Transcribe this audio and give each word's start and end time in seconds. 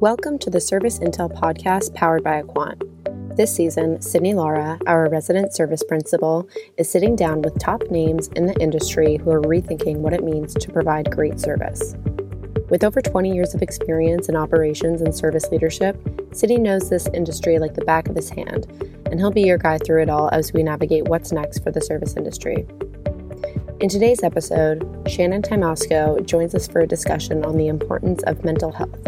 Welcome 0.00 0.38
to 0.40 0.50
the 0.50 0.60
Service 0.60 1.00
Intel 1.00 1.28
podcast 1.28 1.92
powered 1.92 2.22
by 2.22 2.40
Aquant. 2.40 3.36
This 3.36 3.52
season, 3.52 4.00
Sidney 4.00 4.32
Lara, 4.32 4.78
our 4.86 5.08
resident 5.08 5.52
service 5.52 5.82
principal, 5.82 6.48
is 6.76 6.88
sitting 6.88 7.16
down 7.16 7.42
with 7.42 7.58
top 7.58 7.82
names 7.90 8.28
in 8.36 8.46
the 8.46 8.54
industry 8.60 9.16
who 9.16 9.32
are 9.32 9.42
rethinking 9.42 9.96
what 9.96 10.12
it 10.12 10.22
means 10.22 10.54
to 10.54 10.70
provide 10.70 11.10
great 11.10 11.40
service. 11.40 11.96
With 12.70 12.84
over 12.84 13.02
20 13.02 13.34
years 13.34 13.56
of 13.56 13.62
experience 13.62 14.28
in 14.28 14.36
operations 14.36 15.02
and 15.02 15.12
service 15.12 15.48
leadership, 15.50 16.00
Sidney 16.30 16.58
knows 16.58 16.88
this 16.88 17.08
industry 17.08 17.58
like 17.58 17.74
the 17.74 17.84
back 17.84 18.06
of 18.08 18.14
his 18.14 18.30
hand, 18.30 18.68
and 19.06 19.18
he'll 19.18 19.32
be 19.32 19.42
your 19.42 19.58
guide 19.58 19.84
through 19.84 20.02
it 20.02 20.10
all 20.10 20.28
as 20.30 20.52
we 20.52 20.62
navigate 20.62 21.08
what's 21.08 21.32
next 21.32 21.64
for 21.64 21.72
the 21.72 21.80
service 21.80 22.14
industry. 22.16 22.68
In 23.80 23.88
today's 23.88 24.22
episode, 24.22 24.86
Shannon 25.08 25.42
Tymosko 25.42 26.24
joins 26.24 26.54
us 26.54 26.68
for 26.68 26.82
a 26.82 26.86
discussion 26.86 27.44
on 27.44 27.56
the 27.56 27.66
importance 27.66 28.22
of 28.28 28.44
mental 28.44 28.70
health 28.70 29.07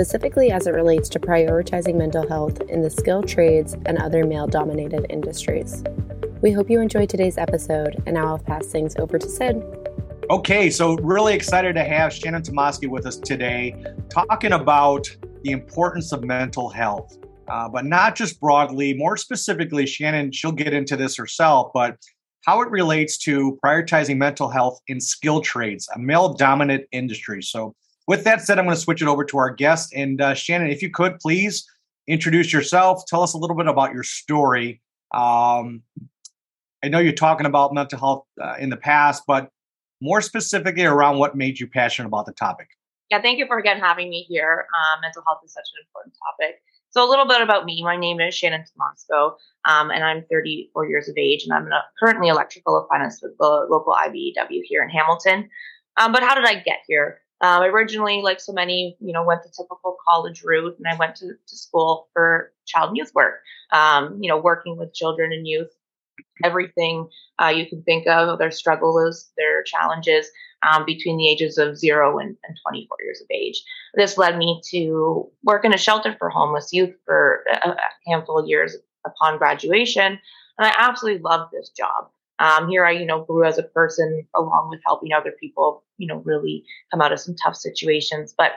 specifically 0.00 0.50
as 0.50 0.66
it 0.66 0.70
relates 0.70 1.10
to 1.10 1.20
prioritizing 1.20 1.94
mental 1.94 2.26
health 2.26 2.62
in 2.70 2.80
the 2.80 2.88
skilled 2.88 3.28
trades 3.28 3.76
and 3.84 3.98
other 3.98 4.24
male 4.24 4.46
dominated 4.46 5.04
industries. 5.10 5.84
We 6.40 6.52
hope 6.52 6.70
you 6.70 6.80
enjoyed 6.80 7.10
today's 7.10 7.36
episode, 7.36 8.02
and 8.06 8.14
now 8.14 8.28
I'll 8.28 8.38
pass 8.38 8.64
things 8.68 8.96
over 8.96 9.18
to 9.18 9.28
Sid. 9.28 9.62
Okay, 10.30 10.70
so 10.70 10.94
really 11.02 11.34
excited 11.34 11.74
to 11.74 11.84
have 11.84 12.14
Shannon 12.14 12.40
Tymosko 12.40 12.88
with 12.88 13.04
us 13.04 13.18
today, 13.18 13.76
talking 14.08 14.52
about 14.52 15.06
the 15.42 15.50
importance 15.50 16.12
of 16.12 16.24
mental 16.24 16.70
health. 16.70 17.18
Uh, 17.48 17.68
but 17.68 17.84
not 17.84 18.16
just 18.16 18.40
broadly, 18.40 18.94
more 18.94 19.18
specifically, 19.18 19.84
Shannon, 19.84 20.32
she'll 20.32 20.50
get 20.50 20.72
into 20.72 20.96
this 20.96 21.14
herself, 21.14 21.72
but 21.74 21.98
how 22.46 22.62
it 22.62 22.70
relates 22.70 23.18
to 23.18 23.58
prioritizing 23.62 24.16
mental 24.16 24.48
health 24.48 24.80
in 24.86 24.98
skilled 24.98 25.44
trades, 25.44 25.86
a 25.94 25.98
male 25.98 26.32
dominant 26.32 26.84
industry. 26.90 27.42
So, 27.42 27.74
with 28.10 28.24
that 28.24 28.40
said, 28.40 28.58
I'm 28.58 28.64
going 28.64 28.74
to 28.74 28.80
switch 28.80 29.00
it 29.00 29.06
over 29.06 29.24
to 29.24 29.38
our 29.38 29.50
guest. 29.50 29.92
And 29.94 30.20
uh, 30.20 30.34
Shannon, 30.34 30.68
if 30.68 30.82
you 30.82 30.90
could 30.90 31.20
please 31.20 31.64
introduce 32.08 32.52
yourself, 32.52 33.04
tell 33.06 33.22
us 33.22 33.34
a 33.34 33.38
little 33.38 33.56
bit 33.56 33.68
about 33.68 33.94
your 33.94 34.02
story. 34.02 34.82
Um, 35.14 35.84
I 36.82 36.88
know 36.88 36.98
you're 36.98 37.12
talking 37.12 37.46
about 37.46 37.72
mental 37.72 38.00
health 38.00 38.26
uh, 38.42 38.56
in 38.58 38.68
the 38.68 38.76
past, 38.76 39.22
but 39.28 39.50
more 40.00 40.20
specifically 40.20 40.84
around 40.84 41.18
what 41.18 41.36
made 41.36 41.60
you 41.60 41.68
passionate 41.68 42.08
about 42.08 42.26
the 42.26 42.32
topic. 42.32 42.70
Yeah, 43.12 43.22
thank 43.22 43.38
you 43.38 43.46
for 43.46 43.58
again 43.58 43.78
having 43.78 44.10
me 44.10 44.26
here. 44.28 44.66
Um, 44.76 45.00
mental 45.02 45.22
health 45.24 45.38
is 45.44 45.52
such 45.52 45.68
an 45.76 45.86
important 45.86 46.12
topic. 46.26 46.56
So, 46.90 47.06
a 47.06 47.08
little 47.08 47.28
bit 47.28 47.42
about 47.42 47.64
me. 47.64 47.80
My 47.84 47.96
name 47.96 48.18
is 48.18 48.34
Shannon 48.34 48.64
Tymosko, 48.64 49.34
um, 49.66 49.90
and 49.90 50.02
I'm 50.02 50.24
34 50.28 50.88
years 50.88 51.08
of 51.08 51.14
age, 51.16 51.44
and 51.44 51.52
I'm 51.52 51.70
a, 51.70 51.84
currently 52.00 52.26
electrical 52.26 52.76
apprentice 52.76 53.20
with 53.22 53.36
the 53.38 53.66
local 53.70 53.94
IBEW 53.94 54.62
here 54.64 54.82
in 54.82 54.90
Hamilton. 54.90 55.48
Um, 55.96 56.10
but 56.10 56.24
how 56.24 56.34
did 56.34 56.44
I 56.44 56.54
get 56.54 56.78
here? 56.88 57.20
Um, 57.42 57.62
originally, 57.62 58.20
like 58.22 58.40
so 58.40 58.52
many, 58.52 58.96
you 59.00 59.12
know, 59.12 59.24
went 59.24 59.42
the 59.42 59.48
typical 59.48 59.96
college 60.06 60.42
route, 60.44 60.76
and 60.78 60.86
I 60.86 60.96
went 60.96 61.16
to, 61.16 61.28
to 61.28 61.56
school 61.56 62.08
for 62.12 62.52
child 62.66 62.88
and 62.88 62.96
youth 62.96 63.12
work. 63.14 63.40
Um, 63.72 64.18
you 64.22 64.28
know, 64.28 64.38
working 64.38 64.76
with 64.76 64.92
children 64.92 65.32
and 65.32 65.46
youth, 65.46 65.70
everything 66.44 67.08
uh, 67.42 67.48
you 67.48 67.66
can 67.66 67.82
think 67.82 68.06
of, 68.06 68.38
their 68.38 68.50
struggles, 68.50 69.30
their 69.36 69.62
challenges 69.62 70.26
um, 70.70 70.84
between 70.84 71.16
the 71.16 71.28
ages 71.28 71.56
of 71.58 71.78
zero 71.78 72.18
and, 72.18 72.36
and 72.44 72.56
24 72.68 72.96
years 73.02 73.20
of 73.20 73.26
age. 73.30 73.62
This 73.94 74.18
led 74.18 74.36
me 74.36 74.60
to 74.70 75.30
work 75.42 75.64
in 75.64 75.72
a 75.72 75.78
shelter 75.78 76.14
for 76.18 76.28
homeless 76.28 76.72
youth 76.72 76.94
for 77.06 77.44
a 77.50 77.74
handful 78.06 78.38
of 78.38 78.48
years 78.48 78.76
upon 79.06 79.38
graduation, 79.38 80.18
and 80.58 80.66
I 80.66 80.74
absolutely 80.76 81.22
loved 81.22 81.52
this 81.52 81.70
job. 81.70 82.10
Um, 82.40 82.68
here 82.68 82.86
I, 82.86 82.92
you 82.92 83.04
know, 83.04 83.24
grew 83.24 83.44
as 83.44 83.58
a 83.58 83.62
person 83.62 84.26
along 84.34 84.70
with 84.70 84.80
helping 84.84 85.12
other 85.12 85.32
people, 85.38 85.84
you 85.98 86.06
know, 86.06 86.22
really 86.24 86.64
come 86.90 87.02
out 87.02 87.12
of 87.12 87.20
some 87.20 87.36
tough 87.36 87.54
situations. 87.54 88.34
But 88.36 88.52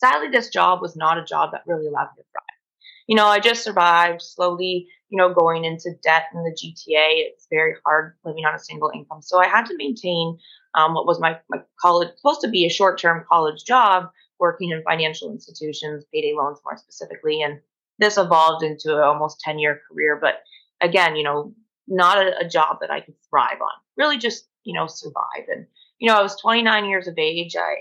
sadly, 0.00 0.28
this 0.28 0.48
job 0.48 0.80
was 0.80 0.96
not 0.96 1.18
a 1.18 1.24
job 1.24 1.52
that 1.52 1.62
really 1.66 1.86
allowed 1.86 2.08
me 2.16 2.22
to 2.22 2.28
thrive. 2.32 2.58
You 3.06 3.16
know, 3.16 3.26
I 3.26 3.40
just 3.40 3.62
survived 3.62 4.22
slowly, 4.22 4.88
you 5.10 5.18
know, 5.18 5.34
going 5.34 5.66
into 5.66 5.90
debt 6.02 6.24
in 6.34 6.42
the 6.42 6.50
GTA. 6.50 7.28
It's 7.28 7.46
very 7.50 7.74
hard 7.84 8.14
living 8.24 8.46
on 8.46 8.54
a 8.54 8.58
single 8.58 8.90
income. 8.94 9.20
So 9.20 9.38
I 9.38 9.48
had 9.48 9.66
to 9.66 9.76
maintain 9.76 10.38
um, 10.74 10.94
what 10.94 11.06
was 11.06 11.20
my, 11.20 11.38
my 11.50 11.58
college, 11.78 12.08
supposed 12.16 12.40
to 12.40 12.48
be 12.48 12.64
a 12.64 12.70
short 12.70 12.98
term 12.98 13.26
college 13.28 13.64
job, 13.64 14.08
working 14.40 14.70
in 14.70 14.82
financial 14.82 15.30
institutions, 15.30 16.06
payday 16.12 16.32
loans 16.34 16.58
more 16.64 16.78
specifically. 16.78 17.42
And 17.42 17.60
this 17.98 18.16
evolved 18.16 18.64
into 18.64 18.96
an 18.96 19.02
almost 19.02 19.40
10 19.40 19.58
year 19.58 19.82
career. 19.90 20.18
But 20.20 20.36
again, 20.80 21.16
you 21.16 21.22
know, 21.22 21.54
not 21.86 22.18
a, 22.18 22.46
a 22.46 22.48
job 22.48 22.78
that 22.80 22.90
I 22.90 23.00
could 23.00 23.14
thrive 23.28 23.60
on. 23.60 23.80
Really, 23.96 24.18
just 24.18 24.46
you 24.64 24.74
know, 24.74 24.86
survive. 24.86 25.48
And 25.48 25.66
you 25.98 26.08
know, 26.08 26.16
I 26.16 26.22
was 26.22 26.40
29 26.40 26.86
years 26.86 27.08
of 27.08 27.18
age. 27.18 27.56
I 27.56 27.74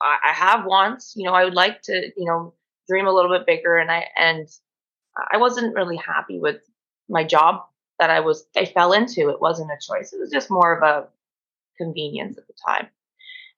I 0.00 0.32
have 0.32 0.64
wants. 0.64 1.14
You 1.16 1.26
know, 1.26 1.32
I 1.32 1.44
would 1.44 1.54
like 1.54 1.82
to 1.82 2.10
you 2.16 2.24
know 2.24 2.54
dream 2.88 3.06
a 3.06 3.12
little 3.12 3.30
bit 3.30 3.46
bigger, 3.46 3.76
and 3.78 3.90
I 3.90 4.06
and 4.18 4.48
I 5.30 5.38
wasn't 5.38 5.74
really 5.74 5.96
happy 5.96 6.38
with 6.38 6.60
my 7.08 7.24
job 7.24 7.62
that 7.98 8.10
I 8.10 8.20
was 8.20 8.46
I 8.56 8.64
fell 8.64 8.92
into. 8.92 9.30
It 9.30 9.40
wasn't 9.40 9.70
a 9.70 9.78
choice. 9.80 10.12
It 10.12 10.20
was 10.20 10.30
just 10.30 10.50
more 10.50 10.76
of 10.76 10.82
a 10.82 11.08
convenience 11.78 12.38
at 12.38 12.46
the 12.46 12.54
time. 12.66 12.88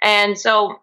And 0.02 0.38
so 0.38 0.80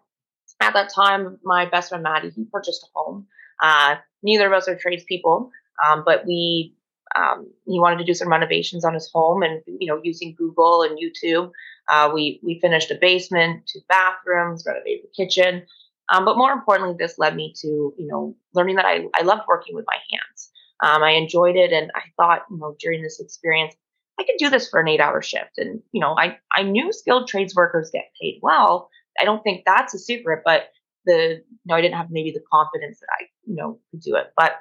at 0.60 0.74
that 0.74 0.92
time, 0.92 1.38
my 1.44 1.66
best 1.66 1.90
friend 1.90 2.02
Maddie, 2.02 2.30
he 2.30 2.44
purchased 2.44 2.84
a 2.84 2.98
home. 2.98 3.26
Uh, 3.62 3.96
neither 4.22 4.46
of 4.46 4.52
us 4.52 4.68
are 4.68 4.76
tradespeople, 4.76 5.50
um, 5.84 6.02
but 6.04 6.26
we 6.26 6.74
um, 7.16 7.50
he 7.66 7.80
wanted 7.80 7.98
to 7.98 8.04
do 8.04 8.14
some 8.14 8.28
renovations 8.28 8.84
on 8.84 8.94
his 8.94 9.10
home 9.12 9.42
and 9.42 9.62
you 9.66 9.86
know 9.86 10.00
using 10.02 10.34
google 10.36 10.82
and 10.82 10.98
youtube. 10.98 11.50
Uh, 11.88 12.10
we 12.14 12.40
we 12.42 12.60
finished 12.60 12.90
a 12.90 12.98
basement 13.00 13.62
two 13.66 13.80
bathrooms 13.88 14.64
renovated 14.66 15.04
the 15.04 15.24
kitchen. 15.24 15.66
Um, 16.12 16.24
but 16.24 16.36
more 16.36 16.52
importantly 16.52 16.96
this 16.98 17.18
led 17.18 17.36
me 17.36 17.54
to 17.60 17.68
you 17.96 18.06
know 18.06 18.36
learning 18.54 18.76
that 18.76 18.86
i, 18.86 19.06
I 19.14 19.22
loved 19.22 19.42
working 19.48 19.74
with 19.74 19.84
my 19.86 19.96
hands. 20.10 20.50
Um, 20.82 21.02
i 21.02 21.12
enjoyed 21.12 21.56
it 21.56 21.72
and 21.72 21.90
i 21.94 22.02
thought 22.16 22.42
you 22.50 22.58
know 22.58 22.76
during 22.78 23.02
this 23.02 23.20
experience 23.20 23.74
i 24.18 24.24
could 24.24 24.36
do 24.38 24.50
this 24.50 24.68
for 24.68 24.80
an 24.80 24.88
eight 24.88 25.00
hour 25.00 25.22
shift. 25.22 25.58
And 25.58 25.82
you 25.92 26.00
know 26.00 26.14
i 26.18 26.38
i 26.54 26.62
knew 26.62 26.92
skilled 26.92 27.28
trades 27.28 27.54
workers 27.54 27.90
get 27.92 28.10
paid 28.20 28.38
well. 28.42 28.88
I 29.20 29.24
don't 29.24 29.42
think 29.42 29.64
that's 29.66 29.94
a 29.94 29.98
secret 29.98 30.42
but 30.44 30.68
the 31.04 31.42
you 31.42 31.66
know 31.66 31.74
i 31.74 31.80
didn't 31.80 31.96
have 31.96 32.10
maybe 32.10 32.30
the 32.30 32.42
confidence 32.52 33.00
that 33.00 33.08
i 33.20 33.24
you 33.44 33.56
know 33.56 33.78
could 33.90 34.00
do 34.00 34.16
it. 34.16 34.32
But 34.36 34.52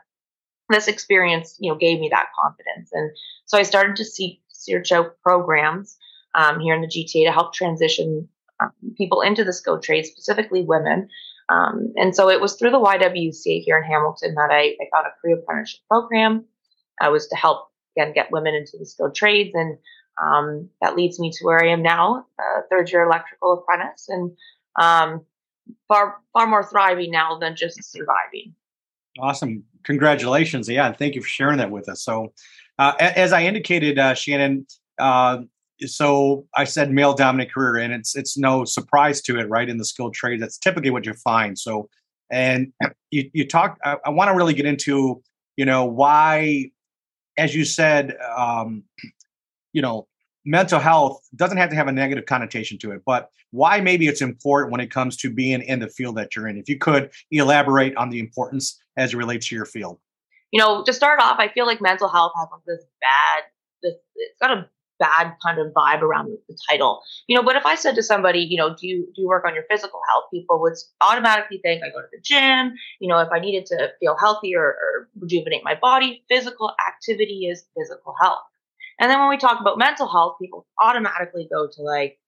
this 0.72 0.88
experience, 0.88 1.56
you 1.60 1.72
know, 1.72 1.78
gave 1.78 2.00
me 2.00 2.10
that 2.10 2.30
confidence. 2.42 2.90
And 2.94 3.12
so 3.46 3.58
I 3.58 3.64
started 3.64 3.96
to 3.98 4.06
seek 4.06 4.42
search 4.50 4.92
out 4.92 5.20
programs 5.22 5.98
um, 6.36 6.60
here 6.60 6.76
in 6.76 6.82
the 6.82 6.88
GTA 6.88 7.26
to 7.26 7.32
help 7.32 7.54
transition 7.54 8.28
um, 8.60 8.72
people 8.98 9.22
into 9.22 9.44
the 9.44 9.54
skilled 9.54 9.84
trades, 9.84 10.10
specifically 10.10 10.62
women. 10.62 11.10
Um, 11.50 11.94
and 11.96 12.16
so 12.16 12.30
it 12.30 12.40
was 12.40 12.56
through 12.56 12.72
the 12.72 12.80
YWCA 12.80 13.62
here 13.64 13.78
in 13.78 13.84
Hamilton 13.84 14.36
that 14.36 14.50
I, 14.52 14.76
I 14.80 14.88
got 14.94 15.06
a 15.06 15.12
pre 15.20 15.34
apprenticeship 15.34 15.82
program. 15.90 16.46
I 17.00 17.10
was 17.10 17.28
to 17.28 17.36
help 17.36 17.70
again 17.98 18.14
get 18.14 18.32
women 18.32 18.56
into 18.56 18.78
the 18.78 18.86
skilled 18.86 19.16
trades, 19.16 19.52
and 19.54 19.78
um, 20.22 20.70
that 20.82 20.96
leads 20.96 21.20
me 21.20 21.32
to 21.32 21.44
where 21.44 21.64
I 21.64 21.70
am 21.70 21.82
now, 21.82 22.26
third 22.70 22.92
year 22.92 23.04
electrical 23.04 23.54
apprentice, 23.54 24.08
and 24.08 24.32
um, 24.80 25.26
far 25.88 26.18
far 26.32 26.48
more 26.48 26.64
thriving 26.64 27.12
now 27.12 27.38
than 27.40 27.56
just 27.56 27.84
surviving. 27.84 28.54
Awesome. 29.20 29.66
Congratulations. 29.84 30.70
Yeah. 30.70 30.88
And 30.88 30.98
thank 30.98 31.16
you 31.16 31.22
for 31.22 31.28
sharing 31.28 31.58
that 31.58 31.72
with 31.72 31.90
us. 31.90 32.04
So, 32.04 32.34
uh, 32.80 32.94
as 33.00 33.34
I 33.34 33.44
indicated, 33.44 34.00
uh, 34.00 34.14
Shannon, 34.14 34.66
uh, 34.98 35.40
so 35.86 36.48
I 36.56 36.64
said 36.64 36.92
male 36.92 37.14
dominant 37.14 37.52
career, 37.52 37.78
and 37.78 37.94
it's 37.94 38.16
it's 38.16 38.38
no 38.38 38.66
surprise 38.66 39.22
to 39.24 39.40
it, 39.40 39.50
right? 39.50 39.68
In 39.68 39.78
the 39.78 39.86
skilled 39.86 40.14
trade, 40.14 40.42
that's 40.42 40.58
typically 40.58 40.92
what 40.92 41.06
you 41.06 41.14
find. 41.14 41.58
So, 41.58 41.90
and 42.32 42.72
you 43.12 43.30
you 43.34 43.48
talk. 43.48 43.78
I, 43.84 43.98
I 44.06 44.10
want 44.10 44.30
to 44.30 44.36
really 44.36 44.54
get 44.54 44.66
into, 44.66 45.22
you 45.58 45.66
know, 45.66 45.86
why, 45.86 46.72
as 47.38 47.56
you 47.56 47.66
said, 47.66 48.16
um, 48.36 48.84
you 49.74 49.82
know, 49.82 50.08
mental 50.46 50.80
health 50.80 51.22
doesn't 51.36 51.58
have 51.58 51.70
to 51.70 51.76
have 51.76 51.88
a 51.88 51.92
negative 51.92 52.26
connotation 52.26 52.78
to 52.80 52.92
it, 52.92 53.02
but 53.06 53.30
why 53.52 53.80
maybe 53.80 54.08
it's 54.08 54.22
important 54.22 54.72
when 54.72 54.82
it 54.82 54.92
comes 54.92 55.18
to 55.18 55.30
being 55.30 55.62
in 55.62 55.80
the 55.80 55.88
field 55.88 56.16
that 56.18 56.36
you're 56.36 56.48
in. 56.48 56.58
If 56.58 56.68
you 56.70 56.78
could 56.78 57.12
elaborate 57.32 57.96
on 57.96 58.10
the 58.10 58.20
importance 58.20 58.82
as 58.98 59.14
it 59.14 59.18
relates 59.18 59.48
to 59.48 59.56
your 59.56 59.66
field. 59.66 60.00
You 60.52 60.60
know, 60.60 60.84
to 60.84 60.94
start 60.94 61.20
off, 61.22 61.38
I 61.40 61.48
feel 61.48 61.66
like 61.66 61.82
mental 61.82 62.10
health 62.10 62.34
has 62.38 62.48
like 62.52 62.62
this 62.66 62.86
bad, 63.00 63.44
this 63.82 63.94
it's 64.16 64.38
got 64.40 64.52
a 64.52 64.70
bad 65.00 65.34
kind 65.44 65.60
of 65.60 65.74
vibe 65.74 66.02
around 66.02 66.30
the 66.48 66.58
title. 66.70 67.02
You 67.28 67.36
know, 67.36 67.44
but 67.44 67.56
if 67.56 67.66
I 67.66 67.76
said 67.76 67.96
to 67.96 68.04
somebody, 68.04 68.40
you 68.40 68.58
know, 68.58 68.76
do 68.76 68.88
you 68.88 69.08
do 69.16 69.24
you 69.24 69.28
work 69.28 69.46
on 69.46 69.56
your 69.56 69.64
physical 69.70 70.00
health? 70.10 70.26
People 70.32 70.62
would 70.62 70.74
automatically 71.02 71.60
think 71.64 71.84
I 71.84 71.90
go 71.90 72.02
to 72.02 72.08
the 72.12 72.22
gym. 72.22 72.74
You 73.00 73.10
know, 73.10 73.20
if 73.20 73.30
I 73.32 73.40
needed 73.40 73.66
to 73.68 73.90
feel 74.00 74.16
healthy 74.18 74.56
or, 74.56 74.66
or 74.66 75.10
rejuvenate 75.20 75.64
my 75.64 75.76
body, 75.76 76.24
physical 76.30 76.72
activity 76.88 77.48
is 77.52 77.66
physical 77.78 78.14
health. 78.22 78.44
And 79.00 79.10
then 79.10 79.20
when 79.20 79.30
we 79.30 79.38
talk 79.38 79.60
about 79.60 79.80
mental 79.80 80.08
health, 80.08 80.36
people 80.40 80.68
automatically 80.80 81.48
go 81.52 81.68
to 81.72 81.82
like, 81.82 82.20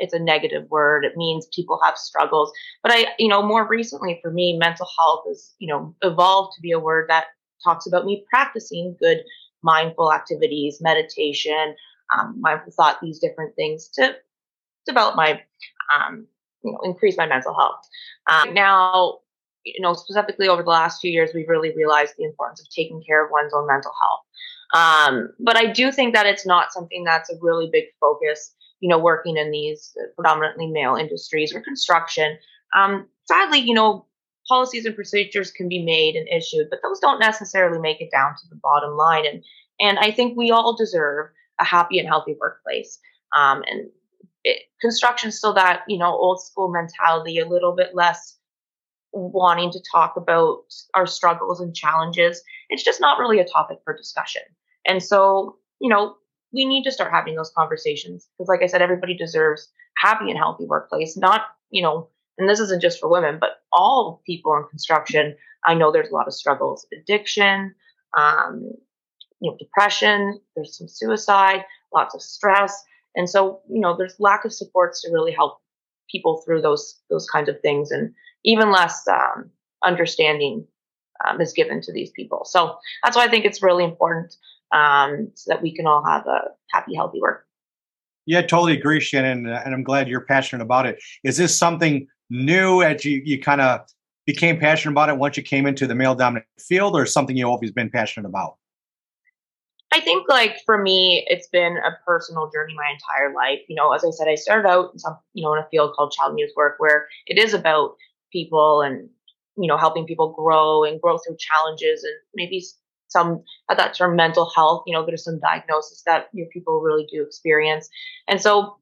it's 0.00 0.14
a 0.14 0.18
negative 0.18 0.68
word. 0.70 1.04
It 1.04 1.16
means 1.16 1.46
people 1.54 1.78
have 1.84 1.96
struggles. 1.96 2.50
But 2.82 2.92
I, 2.92 3.06
you 3.18 3.28
know, 3.28 3.42
more 3.42 3.68
recently 3.68 4.18
for 4.22 4.30
me, 4.30 4.56
mental 4.58 4.88
health 4.98 5.24
has, 5.28 5.54
you 5.58 5.68
know, 5.68 5.94
evolved 6.02 6.54
to 6.56 6.62
be 6.62 6.72
a 6.72 6.78
word 6.78 7.08
that 7.08 7.26
talks 7.62 7.86
about 7.86 8.04
me 8.04 8.24
practicing 8.28 8.96
good 8.98 9.18
mindful 9.62 10.12
activities, 10.12 10.78
meditation, 10.80 11.74
um, 12.16 12.36
mindful 12.40 12.72
thought, 12.72 13.00
these 13.00 13.18
different 13.18 13.54
things 13.56 13.88
to 13.94 14.16
develop 14.86 15.14
my, 15.16 15.40
um, 15.94 16.26
you 16.64 16.72
know, 16.72 16.78
increase 16.82 17.16
my 17.16 17.26
mental 17.26 17.54
health. 17.54 17.86
Um, 18.30 18.54
now, 18.54 19.18
you 19.64 19.80
know, 19.80 19.92
specifically 19.92 20.48
over 20.48 20.62
the 20.62 20.70
last 20.70 21.00
few 21.00 21.10
years, 21.10 21.30
we've 21.34 21.48
really 21.48 21.74
realized 21.76 22.14
the 22.16 22.24
importance 22.24 22.60
of 22.60 22.68
taking 22.70 23.02
care 23.06 23.24
of 23.24 23.30
one's 23.30 23.52
own 23.54 23.66
mental 23.66 23.92
health. 24.02 24.20
Um, 24.72 25.30
but 25.38 25.56
I 25.56 25.66
do 25.66 25.92
think 25.92 26.14
that 26.14 26.26
it's 26.26 26.46
not 26.46 26.72
something 26.72 27.04
that's 27.04 27.30
a 27.30 27.34
really 27.40 27.68
big 27.70 27.84
focus, 28.00 28.54
you 28.80 28.88
know, 28.88 28.98
working 28.98 29.36
in 29.36 29.50
these 29.50 29.96
predominantly 30.16 30.66
male 30.66 30.96
industries 30.96 31.54
or 31.54 31.60
construction. 31.60 32.36
Um, 32.74 33.06
sadly, 33.26 33.58
you 33.58 33.74
know, 33.74 34.06
policies 34.48 34.86
and 34.86 34.94
procedures 34.94 35.50
can 35.50 35.68
be 35.68 35.82
made 35.82 36.16
and 36.16 36.28
issued, 36.28 36.68
but 36.70 36.80
those 36.82 36.98
don't 36.98 37.20
necessarily 37.20 37.78
make 37.78 38.00
it 38.00 38.10
down 38.10 38.32
to 38.32 38.48
the 38.48 38.56
bottom 38.56 38.96
line. 38.96 39.26
And 39.26 39.44
and 39.80 39.98
I 39.98 40.12
think 40.12 40.36
we 40.36 40.50
all 40.50 40.76
deserve 40.76 41.28
a 41.58 41.64
happy 41.64 41.98
and 41.98 42.08
healthy 42.08 42.36
workplace. 42.38 42.98
Um, 43.36 43.62
and 43.66 43.88
it, 44.44 44.62
construction 44.80 45.30
still 45.30 45.54
that 45.54 45.82
you 45.88 45.98
know 45.98 46.12
old 46.12 46.42
school 46.42 46.70
mentality, 46.70 47.38
a 47.38 47.48
little 47.48 47.74
bit 47.74 47.94
less 47.94 48.36
wanting 49.12 49.70
to 49.72 49.80
talk 49.90 50.16
about 50.16 50.62
our 50.94 51.06
struggles 51.06 51.60
and 51.60 51.74
challenges. 51.74 52.42
It's 52.68 52.84
just 52.84 53.00
not 53.00 53.18
really 53.18 53.40
a 53.40 53.44
topic 53.44 53.78
for 53.84 53.96
discussion. 53.96 54.42
And 54.86 55.02
so, 55.02 55.56
you 55.80 55.88
know, 55.88 56.14
we 56.52 56.64
need 56.64 56.84
to 56.84 56.92
start 56.92 57.12
having 57.12 57.36
those 57.36 57.52
conversations 57.56 58.28
because, 58.36 58.48
like 58.48 58.62
I 58.62 58.66
said, 58.66 58.82
everybody 58.82 59.16
deserves 59.16 59.68
happy 59.96 60.30
and 60.30 60.38
healthy 60.38 60.64
workplace. 60.66 61.16
Not, 61.16 61.42
you 61.70 61.82
know, 61.82 62.08
and 62.38 62.48
this 62.48 62.60
isn't 62.60 62.82
just 62.82 63.00
for 63.00 63.08
women, 63.08 63.38
but 63.40 63.62
all 63.72 64.22
people 64.26 64.54
in 64.56 64.64
construction. 64.68 65.36
I 65.64 65.74
know 65.74 65.92
there's 65.92 66.10
a 66.10 66.14
lot 66.14 66.26
of 66.26 66.34
struggles, 66.34 66.86
addiction, 66.92 67.74
um, 68.16 68.72
you 69.40 69.50
know, 69.50 69.56
depression. 69.58 70.40
There's 70.56 70.76
some 70.76 70.88
suicide, 70.88 71.64
lots 71.94 72.14
of 72.14 72.22
stress, 72.22 72.82
and 73.14 73.28
so 73.28 73.60
you 73.68 73.80
know, 73.80 73.96
there's 73.96 74.16
lack 74.18 74.44
of 74.44 74.52
supports 74.52 75.02
to 75.02 75.12
really 75.12 75.32
help 75.32 75.58
people 76.10 76.42
through 76.44 76.62
those 76.62 76.98
those 77.10 77.28
kinds 77.28 77.48
of 77.48 77.60
things, 77.60 77.90
and 77.90 78.12
even 78.44 78.72
less 78.72 79.06
um, 79.06 79.50
understanding 79.84 80.66
um, 81.26 81.40
is 81.40 81.52
given 81.52 81.80
to 81.82 81.92
these 81.92 82.10
people. 82.10 82.44
So 82.44 82.76
that's 83.04 83.16
why 83.16 83.24
I 83.24 83.28
think 83.28 83.44
it's 83.44 83.62
really 83.62 83.84
important 83.84 84.34
um, 84.72 85.30
so 85.34 85.52
that 85.52 85.62
we 85.62 85.74
can 85.74 85.86
all 85.86 86.04
have 86.04 86.26
a 86.26 86.40
happy, 86.70 86.94
healthy 86.94 87.20
work. 87.20 87.46
Yeah, 88.26 88.42
totally 88.42 88.74
agree, 88.74 89.00
Shannon, 89.00 89.46
and 89.46 89.74
I'm 89.74 89.82
glad 89.82 90.08
you're 90.08 90.20
passionate 90.20 90.62
about 90.62 90.86
it. 90.86 91.02
Is 91.24 91.36
this 91.36 91.58
something 91.58 92.06
new 92.28 92.80
that 92.80 93.04
you 93.04 93.20
you 93.24 93.40
kind 93.40 93.60
of 93.60 93.80
became 94.26 94.58
passionate 94.60 94.92
about 94.92 95.08
it 95.08 95.16
once 95.16 95.36
you 95.36 95.42
came 95.42 95.66
into 95.66 95.86
the 95.86 95.94
male 95.94 96.14
dominant 96.14 96.46
field, 96.58 96.94
or 96.94 97.06
something 97.06 97.36
you've 97.36 97.48
always 97.48 97.72
been 97.72 97.90
passionate 97.90 98.28
about? 98.28 98.56
I 99.92 100.00
think 100.00 100.28
like 100.28 100.58
for 100.64 100.80
me, 100.80 101.26
it's 101.28 101.48
been 101.48 101.76
a 101.78 101.98
personal 102.06 102.48
journey 102.54 102.74
my 102.76 102.92
entire 102.92 103.34
life. 103.34 103.60
You 103.68 103.74
know, 103.74 103.92
as 103.92 104.04
I 104.04 104.10
said, 104.10 104.28
I 104.28 104.36
started 104.36 104.68
out 104.68 104.90
in 104.92 105.00
some, 105.00 105.18
you 105.34 105.42
know, 105.42 105.52
in 105.54 105.58
a 105.58 105.66
field 105.68 105.94
called 105.96 106.12
child 106.12 106.38
youth 106.38 106.52
work 106.54 106.76
where 106.78 107.08
it 107.26 107.38
is 107.38 107.54
about 107.54 107.96
people 108.30 108.82
and, 108.82 109.08
you 109.56 109.66
know, 109.66 109.76
helping 109.76 110.06
people 110.06 110.32
grow 110.32 110.84
and 110.84 111.00
grow 111.00 111.18
through 111.18 111.36
challenges 111.40 112.04
and 112.04 112.14
maybe 112.36 112.64
some 113.10 113.42
at 113.70 113.76
that 113.76 113.94
term 113.94 114.16
mental 114.16 114.50
health 114.54 114.84
you 114.86 114.94
know 114.94 115.04
there's 115.04 115.24
some 115.24 115.40
diagnosis 115.40 116.02
that 116.06 116.28
you 116.32 116.44
know, 116.44 116.50
people 116.52 116.80
really 116.80 117.06
do 117.12 117.22
experience. 117.22 117.88
And 118.28 118.40
so 118.40 118.76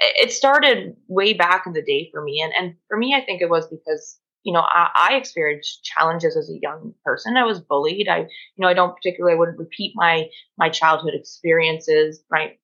it 0.00 0.32
started 0.32 0.94
way 1.08 1.32
back 1.32 1.64
in 1.66 1.72
the 1.72 1.82
day 1.82 2.08
for 2.12 2.22
me. 2.22 2.40
And 2.42 2.52
and 2.58 2.74
for 2.88 2.96
me 2.96 3.14
i 3.14 3.24
think 3.24 3.42
it 3.42 3.50
was 3.50 3.66
because 3.68 4.18
you 4.44 4.52
know 4.52 4.60
I, 4.60 4.88
I 5.10 5.14
experienced 5.16 5.84
challenges 5.84 6.36
as 6.36 6.50
a 6.50 6.58
young 6.60 6.94
person. 7.04 7.36
I 7.36 7.44
was 7.44 7.60
bullied. 7.60 8.08
I 8.08 8.20
you 8.20 8.26
know 8.58 8.68
i 8.68 8.74
don't 8.74 8.96
particularly 8.96 9.34
I 9.34 9.38
wouldn't 9.38 9.58
repeat 9.58 9.92
my 9.94 10.28
my 10.56 10.68
childhood 10.68 11.14
experiences 11.14 12.22
right 12.30 12.58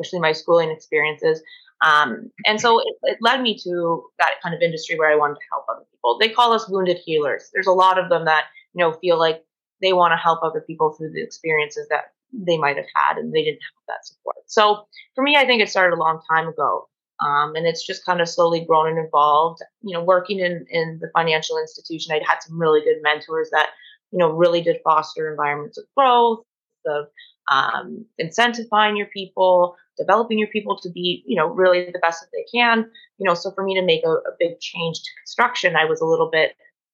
especially 0.00 0.20
my 0.20 0.32
schooling 0.32 0.70
experiences. 0.70 1.42
Um, 1.84 2.30
and 2.44 2.60
so 2.60 2.80
it, 2.80 2.94
it 3.02 3.18
led 3.20 3.40
me 3.40 3.56
to 3.62 4.04
that 4.18 4.34
kind 4.42 4.54
of 4.54 4.60
industry 4.60 4.98
where 4.98 5.10
i 5.10 5.16
wanted 5.16 5.34
to 5.34 5.40
help 5.52 5.64
other 5.70 5.84
people. 5.92 6.18
They 6.18 6.28
call 6.28 6.52
us 6.52 6.68
wounded 6.68 6.98
healers. 7.04 7.50
There's 7.52 7.68
a 7.68 7.72
lot 7.72 7.98
of 7.98 8.08
them 8.08 8.24
that 8.24 8.44
you 8.74 8.84
know 8.84 8.96
feel 9.00 9.18
like 9.18 9.44
they 9.80 9.92
want 9.92 10.12
to 10.12 10.16
help 10.16 10.42
other 10.42 10.60
people 10.60 10.92
through 10.92 11.12
the 11.12 11.22
experiences 11.22 11.86
that 11.88 12.12
they 12.32 12.58
might 12.58 12.76
have 12.76 12.86
had 12.94 13.16
and 13.16 13.32
they 13.32 13.44
didn't 13.44 13.60
have 13.62 13.86
that 13.88 14.06
support. 14.06 14.36
So 14.46 14.86
for 15.14 15.22
me, 15.22 15.36
I 15.36 15.46
think 15.46 15.62
it 15.62 15.70
started 15.70 15.96
a 15.96 15.98
long 15.98 16.20
time 16.30 16.48
ago. 16.48 16.88
Um, 17.20 17.56
and 17.56 17.66
it's 17.66 17.84
just 17.84 18.06
kind 18.06 18.20
of 18.20 18.28
slowly 18.28 18.64
grown 18.64 18.88
and 18.88 19.06
evolved. 19.06 19.60
You 19.82 19.94
know, 19.94 20.04
working 20.04 20.38
in, 20.38 20.66
in 20.70 20.98
the 21.00 21.10
financial 21.12 21.58
institution, 21.58 22.14
I'd 22.14 22.26
had 22.26 22.42
some 22.42 22.60
really 22.60 22.80
good 22.80 23.02
mentors 23.02 23.50
that, 23.50 23.70
you 24.12 24.18
know, 24.18 24.30
really 24.30 24.62
did 24.62 24.80
foster 24.84 25.28
environments 25.28 25.78
of 25.78 25.84
growth, 25.96 26.44
of 26.86 27.06
um, 27.50 28.04
incentivizing 28.20 28.96
your 28.96 29.08
people, 29.08 29.74
developing 29.96 30.38
your 30.38 30.48
people 30.48 30.78
to 30.78 30.90
be, 30.90 31.24
you 31.26 31.36
know, 31.36 31.48
really 31.48 31.90
the 31.90 31.98
best 31.98 32.20
that 32.20 32.28
they 32.32 32.44
can. 32.56 32.88
You 33.18 33.26
know, 33.26 33.34
so 33.34 33.50
for 33.50 33.64
me 33.64 33.74
to 33.74 33.84
make 33.84 34.04
a, 34.04 34.10
a 34.10 34.36
big 34.38 34.60
change 34.60 34.98
to 34.98 35.10
construction, 35.20 35.74
I 35.74 35.86
was 35.86 36.00
a 36.00 36.06
little 36.06 36.30
bit 36.30 36.52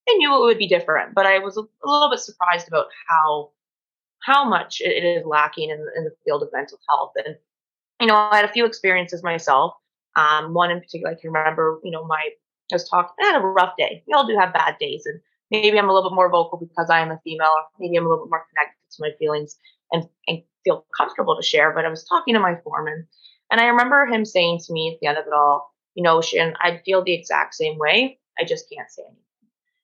I 0.09 0.15
knew 0.15 0.35
it 0.35 0.41
would 0.41 0.59
be 0.59 0.69
different, 0.69 1.15
but 1.15 1.27
I 1.27 1.39
was 1.39 1.57
a, 1.57 1.63
little 1.85 2.11
bit 2.11 2.21
surprised 2.21 2.69
about 2.69 2.87
how 3.09 3.51
how 4.23 4.49
much 4.49 4.81
it 4.81 5.05
is 5.05 5.27
lacking 5.27 5.69
in, 5.69 5.87
in, 5.97 6.05
the 6.05 6.15
field 6.25 6.43
of 6.43 6.49
mental 6.51 6.79
health. 6.89 7.13
And 7.25 7.37
you 8.01 8.07
know, 8.07 8.17
I 8.17 8.37
had 8.37 8.45
a 8.47 8.53
few 8.53 8.65
experiences 8.65 9.23
myself. 9.23 9.75
Um, 10.17 10.55
one 10.55 10.71
in 10.71 10.81
particular, 10.81 11.13
I 11.13 11.21
can 11.21 11.31
remember. 11.31 11.81
You 11.85 11.91
know, 11.91 12.05
my 12.05 12.31
I 12.73 12.75
was 12.75 12.89
talking. 12.89 13.13
I 13.21 13.33
had 13.33 13.41
a 13.43 13.45
rough 13.45 13.75
day. 13.79 14.03
We 14.07 14.15
all 14.15 14.27
do 14.27 14.37
have 14.39 14.53
bad 14.53 14.77
days, 14.79 15.05
and 15.07 15.21
maybe 15.51 15.79
I'm 15.79 15.89
a 15.89 15.93
little 15.93 16.11
bit 16.11 16.15
more 16.15 16.31
vocal 16.31 16.59
because 16.59 16.91
I 16.91 17.01
am 17.01 17.11
a 17.11 17.21
female. 17.25 17.53
Or 17.57 17.65
maybe 17.79 17.97
I'm 17.97 18.07
a 18.07 18.09
little 18.09 18.25
bit 18.25 18.31
more 18.31 18.47
connected 18.51 18.79
to 18.97 18.97
my 19.01 19.11
feelings 19.19 19.57
and, 19.93 20.09
and 20.29 20.43
feel 20.65 20.87
comfortable 20.97 21.37
to 21.37 21.43
share. 21.43 21.73
But 21.73 21.85
I 21.85 21.89
was 21.89 22.05
talking 22.05 22.35
to 22.35 22.41
my 22.41 22.57
foreman, 22.63 23.07
and 23.51 23.61
I 23.61 23.67
remember 23.67 24.07
him 24.07 24.25
saying 24.25 24.61
to 24.67 24.73
me 24.73 24.93
at 24.95 25.01
the 25.01 25.07
end 25.07 25.19
of 25.19 25.27
it 25.27 25.33
all, 25.33 25.75
"You 25.95 26.03
know, 26.03 26.21
Shan, 26.21 26.55
I 26.61 26.81
feel 26.85 27.03
the 27.03 27.15
exact 27.15 27.55
same 27.55 27.79
way. 27.79 28.19
I 28.39 28.45
just 28.45 28.71
can't 28.71 28.91
say 28.91 29.03
anything." 29.03 29.24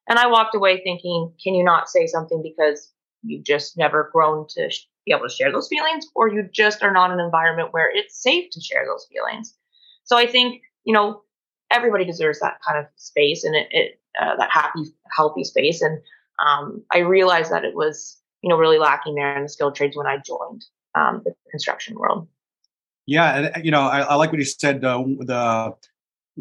And 0.09 0.19
I 0.19 0.27
walked 0.27 0.55
away 0.55 0.83
thinking, 0.83 1.33
can 1.43 1.55
you 1.55 1.65
not 1.65 1.89
say 1.89 2.07
something 2.07 2.43
because 2.43 2.93
you've 3.23 3.45
just 3.45 3.77
never 3.77 4.11
grown 4.13 4.47
to 4.51 4.71
sh- 4.71 4.87
be 5.07 5.13
able 5.13 5.29
to 5.29 5.35
share 5.35 5.53
those 5.53 5.69
feelings, 5.69 6.07
or 6.15 6.29
you 6.29 6.49
just 6.53 6.83
are 6.83 6.93
not 6.93 7.11
in 7.11 7.19
an 7.21 7.25
environment 7.25 7.73
where 7.73 7.91
it's 7.95 8.21
safe 8.21 8.51
to 8.53 8.61
share 8.61 8.85
those 8.87 9.07
feelings? 9.13 9.55
So 10.05 10.17
I 10.17 10.27
think, 10.27 10.63
you 10.85 10.93
know, 10.93 11.23
everybody 11.71 12.05
deserves 12.05 12.41
that 12.41 12.59
kind 12.67 12.79
of 12.79 12.87
space 12.97 13.45
and 13.45 13.55
it, 13.55 13.69
it 13.71 14.01
uh, 14.21 14.37
that 14.37 14.51
happy, 14.51 14.85
healthy 15.17 15.45
space. 15.45 15.81
And 15.83 15.99
um, 16.45 16.83
I 16.93 16.99
realized 16.99 17.53
that 17.53 17.65
it 17.65 17.75
was, 17.75 18.21
you 18.43 18.49
know, 18.49 18.57
really 18.57 18.79
lacking 18.79 19.15
there 19.15 19.37
in 19.37 19.45
the 19.45 19.49
skilled 19.49 19.77
trades 19.77 19.97
when 19.97 20.07
I 20.07 20.17
joined 20.17 20.65
um, 20.95 21.23
the 21.25 21.35
construction 21.51 21.97
world. 21.97 22.27
Yeah, 23.07 23.51
and 23.55 23.65
you 23.65 23.71
know, 23.71 23.83
I, 23.83 24.01
I 24.01 24.15
like 24.15 24.31
what 24.31 24.39
you 24.39 24.45
said. 24.45 24.85
Uh, 24.85 25.03
the 25.21 25.75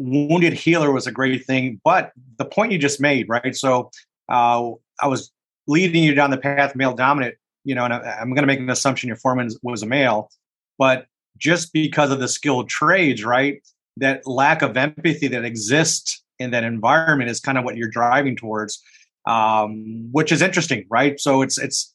wounded 0.00 0.54
healer 0.54 0.90
was 0.90 1.06
a 1.06 1.12
great 1.12 1.44
thing. 1.44 1.80
But 1.84 2.12
the 2.38 2.44
point 2.44 2.72
you 2.72 2.78
just 2.78 3.00
made, 3.00 3.28
right? 3.28 3.54
So 3.54 3.90
uh, 4.28 4.70
I 5.00 5.06
was 5.06 5.30
leading 5.66 6.02
you 6.02 6.14
down 6.14 6.30
the 6.30 6.38
path 6.38 6.74
male 6.74 6.94
dominant, 6.94 7.36
you 7.64 7.74
know, 7.74 7.84
and 7.84 7.92
I, 7.92 8.16
am 8.20 8.30
going 8.30 8.42
to 8.42 8.46
make 8.46 8.58
an 8.58 8.70
assumption 8.70 9.08
your 9.08 9.16
foreman 9.16 9.50
was 9.62 9.82
a 9.82 9.86
male, 9.86 10.30
but 10.78 11.06
just 11.36 11.72
because 11.72 12.10
of 12.10 12.18
the 12.18 12.28
skilled 12.28 12.68
trades, 12.68 13.24
right? 13.24 13.60
That 13.98 14.26
lack 14.26 14.62
of 14.62 14.76
empathy 14.76 15.28
that 15.28 15.44
exists 15.44 16.22
in 16.38 16.50
that 16.52 16.64
environment 16.64 17.30
is 17.30 17.38
kind 17.38 17.58
of 17.58 17.64
what 17.64 17.76
you're 17.76 17.88
driving 17.88 18.36
towards, 18.36 18.82
um, 19.26 20.08
which 20.12 20.32
is 20.32 20.40
interesting, 20.40 20.86
right? 20.90 21.20
So 21.20 21.42
it's 21.42 21.58
it's. 21.58 21.94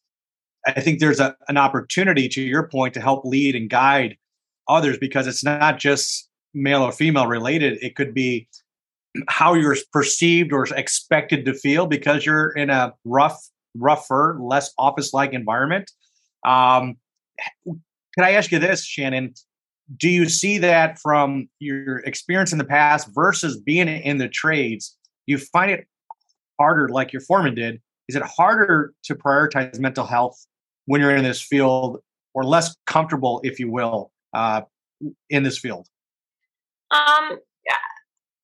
I 0.68 0.82
think 0.82 1.00
there's 1.00 1.20
a, 1.20 1.36
an 1.48 1.58
opportunity, 1.58 2.28
to 2.30 2.42
your 2.42 2.68
point, 2.68 2.96
to 2.96 3.02
help 3.02 3.24
lead 3.24 3.56
and 3.56 3.70
guide 3.70 4.18
others 4.68 4.98
because 4.98 5.28
it's 5.28 5.44
not 5.44 5.78
just 5.78 6.28
male 6.56 6.82
or 6.82 6.92
female 6.92 7.28
related. 7.28 7.78
It 7.84 7.96
could 7.96 8.14
be 8.14 8.48
how 9.28 9.54
you're 9.54 9.78
perceived 9.92 10.52
or 10.52 10.66
expected 10.76 11.46
to 11.46 11.54
feel 11.54 11.86
because 11.86 12.26
you're 12.26 12.50
in 12.52 12.70
a 12.70 12.94
rough, 13.04 13.40
rougher, 13.78 14.38
less 14.42 14.74
office-like 14.78 15.34
environment. 15.34 15.92
Um, 16.46 16.96
can 17.66 18.24
I 18.24 18.32
ask 18.32 18.52
you 18.52 18.60
this, 18.60 18.86
Shannon? 18.86 19.34
Do 19.98 20.10
you 20.10 20.28
see 20.30 20.58
that 20.60 20.98
from 21.00 21.48
your 21.60 22.00
experience 22.00 22.52
in 22.52 22.58
the 22.58 22.66
past 22.66 23.10
versus 23.14 23.60
being 23.60 23.88
in 23.88 24.18
the 24.18 24.28
trades? 24.28 24.98
You 25.28 25.38
find 25.38 25.70
it 25.70 25.86
harder, 26.60 26.90
like 26.90 27.14
your 27.14 27.22
foreman 27.22 27.56
did. 27.56 27.82
Is 28.08 28.16
it 28.16 28.24
harder 28.24 28.94
to 29.04 29.16
prioritize 29.16 29.80
mental 29.80 30.06
health 30.06 30.38
when 30.86 31.02
you're 31.02 31.16
in 31.16 31.24
this 31.24 31.42
field, 31.42 32.00
or 32.34 32.44
less 32.44 32.76
comfortable, 32.86 33.42
if 33.44 33.60
you 33.60 33.72
will, 33.72 34.12
uh, 34.34 34.62
in 35.30 35.44
this 35.44 35.58
field? 35.58 35.88
Um, 36.92 37.40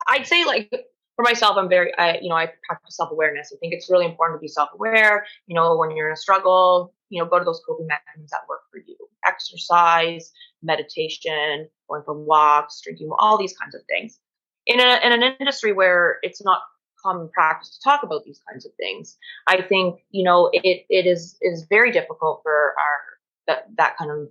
I'd 0.08 0.28
say 0.28 0.46
like 0.46 0.70
for 1.16 1.24
myself, 1.24 1.58
I'm 1.58 1.70
very, 1.70 1.96
I, 1.98 2.18
you 2.22 2.30
know, 2.30 2.36
I 2.36 2.50
practice 2.68 2.98
self 2.98 3.12
awareness. 3.12 3.52
I 3.54 3.58
think 3.60 3.74
it's 3.74 3.90
really 3.90 4.06
important 4.06 4.40
to 4.40 4.42
be 4.42 4.48
self 4.48 4.70
aware. 4.74 5.26
You 5.48 5.56
know, 5.56 5.76
when 5.78 5.96
you're 5.96 6.08
in 6.08 6.14
a 6.14 6.18
struggle, 6.18 6.94
you 7.10 7.22
know, 7.22 7.30
go 7.30 7.40
to 7.40 7.46
those 7.46 7.62
coping 7.68 7.88
mechanisms 7.88 8.32
that 8.32 8.42
work 8.50 8.62
for 8.72 8.80
you. 8.80 8.96
Exercise, 9.26 10.32
meditation, 10.64 11.70
going 11.90 12.04
for 12.04 12.14
walks, 12.14 12.82
drinking, 12.84 13.10
all 13.20 13.38
these 13.38 13.56
kinds 13.56 13.76
of 13.76 13.82
things. 13.88 14.20
In, 14.68 14.80
a, 14.80 15.00
in 15.04 15.12
an 15.12 15.36
industry 15.40 15.74
where 15.74 16.18
it's 16.22 16.44
not 16.44 16.62
common 17.04 17.30
practice 17.30 17.78
to 17.78 17.84
talk 17.84 18.04
about 18.04 18.24
these 18.26 18.40
kinds 18.50 18.66
of 18.66 18.72
things, 18.76 19.18
I 19.48 19.62
think 19.62 20.00
you 20.12 20.24
know 20.24 20.50
it 20.54 20.86
it 20.90 21.06
is 21.06 21.38
is 21.42 21.66
very 21.70 21.92
difficult 21.92 22.42
for 22.44 22.74
our 22.80 23.02
that 23.48 23.68
that 23.78 23.98
kind 23.98 24.12
of 24.12 24.30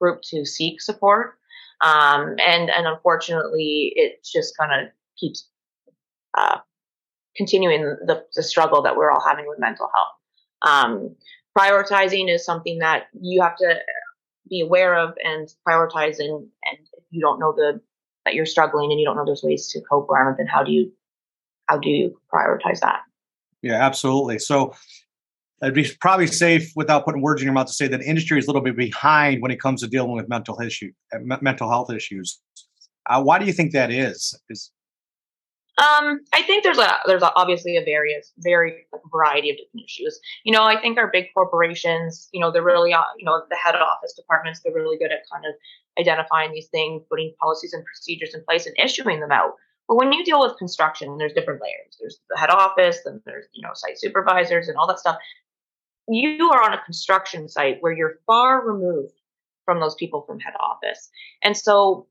group 0.00 0.22
to 0.30 0.44
seek 0.44 0.80
support. 0.80 1.38
Um, 1.84 2.36
and 2.44 2.70
and 2.70 2.86
unfortunately, 2.86 3.92
it 3.94 4.24
just 4.24 4.56
kind 4.56 4.72
of 4.72 4.92
keeps 5.18 5.48
uh, 6.36 6.58
continuing 7.36 7.82
the, 7.82 8.24
the 8.34 8.42
struggle 8.42 8.82
that 8.82 8.96
we're 8.96 9.10
all 9.10 9.24
having 9.26 9.46
with 9.46 9.58
mental 9.58 9.88
health. 9.94 10.14
Um, 10.62 11.16
prioritizing 11.56 12.32
is 12.32 12.44
something 12.44 12.78
that 12.78 13.04
you 13.20 13.42
have 13.42 13.56
to 13.56 13.76
be 14.48 14.60
aware 14.60 14.96
of 14.96 15.14
and 15.22 15.48
prioritize 15.66 16.18
and, 16.18 16.30
and 16.30 16.78
if 16.92 17.04
you 17.10 17.20
don't 17.20 17.38
know 17.38 17.52
the 17.52 17.80
that 18.24 18.34
you're 18.34 18.46
struggling 18.46 18.90
and 18.90 18.98
you 18.98 19.06
don't 19.06 19.16
know 19.16 19.24
there's 19.24 19.42
ways 19.42 19.68
to 19.68 19.80
cope 19.90 20.08
around 20.08 20.32
it 20.32 20.36
then 20.38 20.46
how 20.46 20.62
do 20.62 20.72
you 20.72 20.90
how 21.66 21.76
do 21.76 21.90
you 21.90 22.18
prioritize 22.32 22.80
that 22.80 23.00
yeah 23.62 23.74
absolutely 23.74 24.38
so 24.38 24.74
it'd 25.62 25.74
be 25.74 25.88
probably 26.00 26.26
safe 26.26 26.70
without 26.76 27.04
putting 27.04 27.22
words 27.22 27.40
in 27.40 27.46
your 27.46 27.54
mouth 27.54 27.66
to 27.66 27.72
say 27.72 27.88
that 27.88 28.00
industry 28.02 28.38
is 28.38 28.46
a 28.46 28.48
little 28.48 28.62
bit 28.62 28.76
behind 28.76 29.42
when 29.42 29.50
it 29.50 29.60
comes 29.60 29.80
to 29.82 29.88
dealing 29.88 30.12
with 30.12 30.28
mental 30.28 30.60
issue 30.60 30.90
mental 31.40 31.68
health 31.68 31.90
issues 31.90 32.40
uh, 33.06 33.22
why 33.22 33.38
do 33.38 33.46
you 33.46 33.52
think 33.52 33.72
that 33.72 33.90
is 33.90 34.38
is 34.48 34.70
um, 35.78 36.20
I 36.32 36.42
think 36.42 36.64
there's 36.64 36.78
a 36.78 36.98
there's 37.06 37.22
a, 37.22 37.32
obviously 37.36 37.76
a 37.76 37.84
various 37.84 38.32
very 38.38 38.86
variety 39.12 39.50
of 39.50 39.56
different 39.58 39.84
issues. 39.84 40.18
You 40.44 40.52
know, 40.52 40.64
I 40.64 40.80
think 40.80 40.98
our 40.98 41.08
big 41.08 41.26
corporations, 41.32 42.28
you 42.32 42.40
know, 42.40 42.50
they're 42.50 42.64
really 42.64 42.92
uh, 42.92 43.02
you 43.16 43.24
know 43.24 43.42
the 43.48 43.56
head 43.56 43.76
office 43.76 44.12
departments, 44.14 44.60
they're 44.60 44.74
really 44.74 44.98
good 44.98 45.12
at 45.12 45.20
kind 45.32 45.44
of 45.46 45.54
identifying 46.00 46.52
these 46.52 46.66
things, 46.66 47.02
putting 47.08 47.32
policies 47.40 47.72
and 47.72 47.84
procedures 47.84 48.34
in 48.34 48.42
place, 48.44 48.66
and 48.66 48.74
issuing 48.82 49.20
them 49.20 49.30
out. 49.30 49.52
But 49.86 49.96
when 49.96 50.12
you 50.12 50.24
deal 50.24 50.40
with 50.40 50.58
construction, 50.58 51.16
there's 51.16 51.32
different 51.32 51.62
layers. 51.62 51.96
There's 52.00 52.18
the 52.28 52.38
head 52.38 52.50
office, 52.50 52.98
then 53.04 53.22
there's 53.24 53.46
you 53.52 53.62
know 53.62 53.70
site 53.74 54.00
supervisors 54.00 54.66
and 54.66 54.76
all 54.76 54.88
that 54.88 54.98
stuff. 54.98 55.18
You 56.08 56.50
are 56.50 56.62
on 56.62 56.72
a 56.72 56.82
construction 56.84 57.48
site 57.48 57.78
where 57.80 57.92
you're 57.92 58.18
far 58.26 58.66
removed 58.66 59.14
from 59.64 59.80
those 59.80 59.94
people 59.94 60.22
from 60.22 60.40
head 60.40 60.54
office, 60.58 61.10
and 61.42 61.56
so 61.56 62.06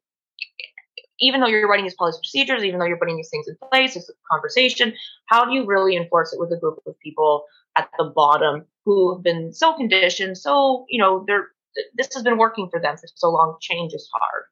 even 1.19 1.41
though 1.41 1.47
you're 1.47 1.67
writing 1.67 1.85
these 1.85 1.95
policy 1.95 2.19
procedures, 2.19 2.63
even 2.63 2.79
though 2.79 2.85
you're 2.85 2.97
putting 2.97 3.17
these 3.17 3.29
things 3.29 3.47
in 3.47 3.57
place, 3.71 3.95
it's 3.95 4.09
a 4.09 4.13
conversation. 4.31 4.93
How 5.25 5.45
do 5.45 5.53
you 5.53 5.65
really 5.65 5.95
enforce 5.95 6.31
it 6.31 6.39
with 6.39 6.51
a 6.51 6.57
group 6.57 6.79
of 6.85 6.99
people 6.99 7.45
at 7.75 7.89
the 7.97 8.05
bottom 8.05 8.65
who 8.85 9.13
have 9.13 9.23
been 9.23 9.51
so 9.53 9.73
conditioned, 9.73 10.37
so 10.37 10.85
you 10.89 10.99
know, 10.99 11.23
they're 11.27 11.47
this 11.95 12.09
has 12.13 12.23
been 12.23 12.37
working 12.37 12.69
for 12.69 12.79
them 12.79 12.97
for 12.97 13.07
so 13.15 13.29
long. 13.29 13.57
Change 13.61 13.93
is 13.93 14.09
hard, 14.13 14.43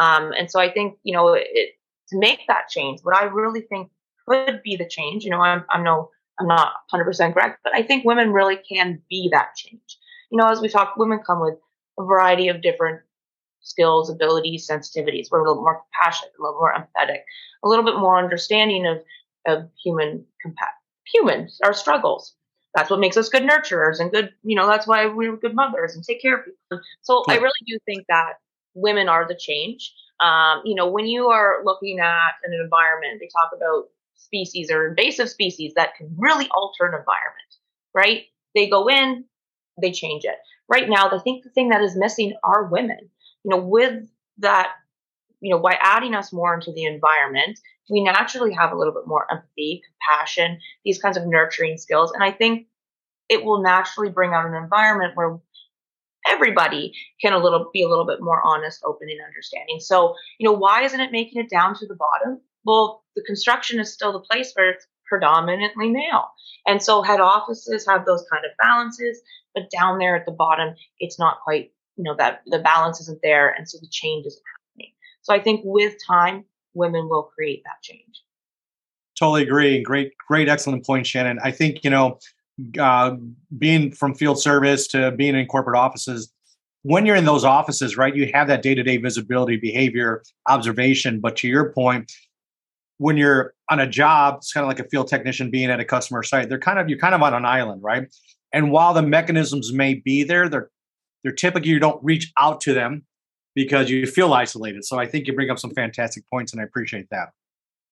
um, 0.00 0.32
and 0.32 0.50
so 0.50 0.60
I 0.60 0.70
think 0.70 0.98
you 1.02 1.14
know 1.14 1.34
it, 1.34 1.74
to 2.08 2.18
make 2.18 2.40
that 2.48 2.68
change. 2.68 3.00
What 3.02 3.16
I 3.16 3.24
really 3.24 3.62
think 3.62 3.90
could 4.28 4.62
be 4.62 4.76
the 4.76 4.88
change. 4.88 5.24
You 5.24 5.30
know, 5.30 5.40
I'm 5.40 5.64
I'm 5.70 5.82
no 5.82 6.10
I'm 6.40 6.46
not 6.46 6.72
100% 6.92 7.34
correct, 7.34 7.60
but 7.62 7.74
I 7.74 7.82
think 7.82 8.04
women 8.04 8.32
really 8.32 8.56
can 8.56 9.02
be 9.10 9.28
that 9.32 9.54
change. 9.56 9.98
You 10.30 10.38
know, 10.38 10.48
as 10.48 10.60
we 10.60 10.68
talk, 10.68 10.96
women 10.96 11.20
come 11.24 11.40
with 11.40 11.54
a 11.98 12.04
variety 12.04 12.48
of 12.48 12.62
different 12.62 13.00
skills, 13.60 14.10
abilities, 14.10 14.66
sensitivities. 14.66 15.28
We're 15.30 15.40
a 15.40 15.48
little 15.48 15.62
more 15.62 15.82
compassionate, 15.82 16.32
a 16.38 16.42
little 16.42 16.58
more 16.58 16.72
empathetic, 16.74 17.20
a 17.62 17.68
little 17.68 17.84
bit 17.84 17.96
more 17.96 18.18
understanding 18.18 18.86
of, 18.86 19.02
of 19.46 19.68
human 19.82 20.24
compa- 20.44 20.78
humans, 21.12 21.58
our 21.64 21.74
struggles. 21.74 22.34
That's 22.74 22.88
what 22.88 23.00
makes 23.00 23.16
us 23.16 23.28
good 23.28 23.42
nurturers 23.42 23.98
and 23.98 24.12
good, 24.12 24.32
you 24.44 24.54
know, 24.54 24.66
that's 24.66 24.86
why 24.86 25.06
we're 25.06 25.36
good 25.36 25.54
mothers 25.54 25.94
and 25.94 26.04
take 26.04 26.22
care 26.22 26.38
of 26.38 26.44
people. 26.44 26.80
So 27.02 27.24
I 27.28 27.36
really 27.36 27.52
do 27.66 27.78
think 27.84 28.06
that 28.08 28.34
women 28.74 29.08
are 29.08 29.26
the 29.26 29.34
change. 29.34 29.92
Um, 30.20 30.62
you 30.64 30.74
know, 30.74 30.88
when 30.88 31.06
you 31.06 31.28
are 31.28 31.64
looking 31.64 31.98
at 31.98 32.32
an 32.44 32.52
environment, 32.52 33.20
they 33.20 33.28
talk 33.28 33.50
about 33.56 33.88
species 34.20 34.70
or 34.70 34.88
invasive 34.88 35.28
species 35.28 35.72
that 35.74 35.96
can 35.96 36.14
really 36.18 36.48
alter 36.50 36.86
an 36.86 36.98
environment, 36.98 37.54
right? 37.94 38.24
They 38.54 38.68
go 38.68 38.88
in, 38.88 39.24
they 39.80 39.92
change 39.92 40.24
it. 40.24 40.36
Right 40.68 40.88
now, 40.88 41.08
I 41.10 41.18
think 41.18 41.42
the 41.42 41.50
thing 41.50 41.70
that 41.70 41.82
is 41.82 41.96
missing 41.96 42.34
are 42.44 42.64
women 42.64 43.10
you 43.44 43.50
know, 43.50 43.62
with 43.62 44.06
that, 44.38 44.72
you 45.40 45.50
know, 45.50 45.60
by 45.60 45.78
adding 45.80 46.14
us 46.14 46.32
more 46.32 46.54
into 46.54 46.72
the 46.72 46.84
environment, 46.84 47.58
we 47.88 48.02
naturally 48.02 48.52
have 48.52 48.72
a 48.72 48.76
little 48.76 48.92
bit 48.92 49.06
more 49.06 49.26
empathy, 49.30 49.82
compassion, 49.84 50.58
these 50.84 51.00
kinds 51.00 51.16
of 51.16 51.26
nurturing 51.26 51.76
skills. 51.78 52.12
And 52.12 52.22
I 52.22 52.30
think 52.30 52.66
it 53.28 53.44
will 53.44 53.62
naturally 53.62 54.10
bring 54.10 54.32
out 54.32 54.46
an 54.46 54.54
environment 54.54 55.12
where 55.16 55.38
everybody 56.28 56.92
can 57.20 57.32
a 57.32 57.38
little 57.38 57.70
be 57.72 57.82
a 57.82 57.88
little 57.88 58.06
bit 58.06 58.20
more 58.20 58.40
honest, 58.44 58.82
open, 58.84 59.08
and 59.10 59.20
understanding. 59.26 59.80
So, 59.80 60.14
you 60.38 60.46
know, 60.46 60.56
why 60.56 60.82
isn't 60.82 61.00
it 61.00 61.12
making 61.12 61.42
it 61.42 61.50
down 61.50 61.74
to 61.76 61.86
the 61.86 61.96
bottom? 61.96 62.40
Well, 62.64 63.02
the 63.16 63.22
construction 63.22 63.80
is 63.80 63.92
still 63.92 64.12
the 64.12 64.20
place 64.20 64.52
where 64.54 64.70
it's 64.70 64.86
predominantly 65.06 65.90
male. 65.90 66.28
And 66.66 66.82
so 66.82 67.02
head 67.02 67.20
offices 67.20 67.86
have 67.88 68.04
those 68.04 68.24
kind 68.30 68.44
of 68.44 68.52
balances, 68.58 69.20
but 69.54 69.70
down 69.70 69.98
there 69.98 70.14
at 70.16 70.26
the 70.26 70.32
bottom, 70.32 70.74
it's 70.98 71.18
not 71.18 71.40
quite 71.42 71.72
you 72.00 72.04
know 72.04 72.16
that 72.16 72.40
the 72.46 72.58
balance 72.58 72.98
isn't 73.00 73.20
there 73.22 73.50
and 73.50 73.68
so 73.68 73.78
the 73.78 73.88
change 73.90 74.24
isn't 74.26 74.42
happening. 74.56 74.92
So 75.22 75.34
i 75.34 75.38
think 75.38 75.60
with 75.64 75.94
time 76.06 76.44
women 76.72 77.08
will 77.08 77.24
create 77.24 77.62
that 77.64 77.82
change. 77.82 78.22
Totally 79.18 79.42
agree 79.42 79.82
great 79.82 80.12
great 80.26 80.48
excellent 80.48 80.86
point 80.86 81.06
shannon. 81.06 81.38
I 81.44 81.50
think 81.50 81.84
you 81.84 81.90
know 81.90 82.18
uh, 82.78 83.16
being 83.58 83.92
from 83.92 84.14
field 84.14 84.40
service 84.40 84.86
to 84.88 85.10
being 85.12 85.34
in 85.34 85.46
corporate 85.46 85.76
offices 85.76 86.32
when 86.82 87.04
you're 87.04 87.16
in 87.16 87.26
those 87.26 87.44
offices 87.44 87.96
right 87.98 88.16
you 88.16 88.30
have 88.32 88.48
that 88.48 88.62
day-to-day 88.62 88.96
visibility 88.96 89.56
behavior 89.56 90.22
observation. 90.48 91.20
But 91.20 91.36
to 91.38 91.48
your 91.48 91.72
point 91.72 92.12
when 93.00 93.16
you're 93.16 93.54
on 93.70 93.80
a 93.80 93.86
job 93.86 94.36
it's 94.38 94.52
kind 94.52 94.64
of 94.64 94.68
like 94.68 94.78
a 94.78 94.88
field 94.88 95.08
technician 95.08 95.50
being 95.50 95.70
at 95.70 95.80
a 95.80 95.84
customer 95.84 96.22
site 96.22 96.48
they're 96.48 96.58
kind 96.58 96.78
of 96.78 96.88
you're 96.88 96.98
kind 96.98 97.14
of 97.14 97.22
on 97.22 97.34
an 97.34 97.44
island 97.44 97.82
right 97.82 98.08
and 98.52 98.70
while 98.70 98.94
the 98.94 99.02
mechanisms 99.02 99.72
may 99.72 99.94
be 99.94 100.22
there 100.22 100.48
they're 100.48 100.70
they're 101.22 101.32
typically 101.32 101.70
you 101.70 101.78
don't 101.78 102.02
reach 102.02 102.32
out 102.38 102.60
to 102.62 102.72
them 102.72 103.04
because 103.54 103.90
you 103.90 104.06
feel 104.06 104.32
isolated. 104.32 104.84
So 104.84 104.98
I 104.98 105.06
think 105.06 105.26
you 105.26 105.34
bring 105.34 105.50
up 105.50 105.58
some 105.58 105.72
fantastic 105.72 106.24
points, 106.30 106.52
and 106.52 106.60
I 106.60 106.64
appreciate 106.64 107.08
that. 107.10 107.30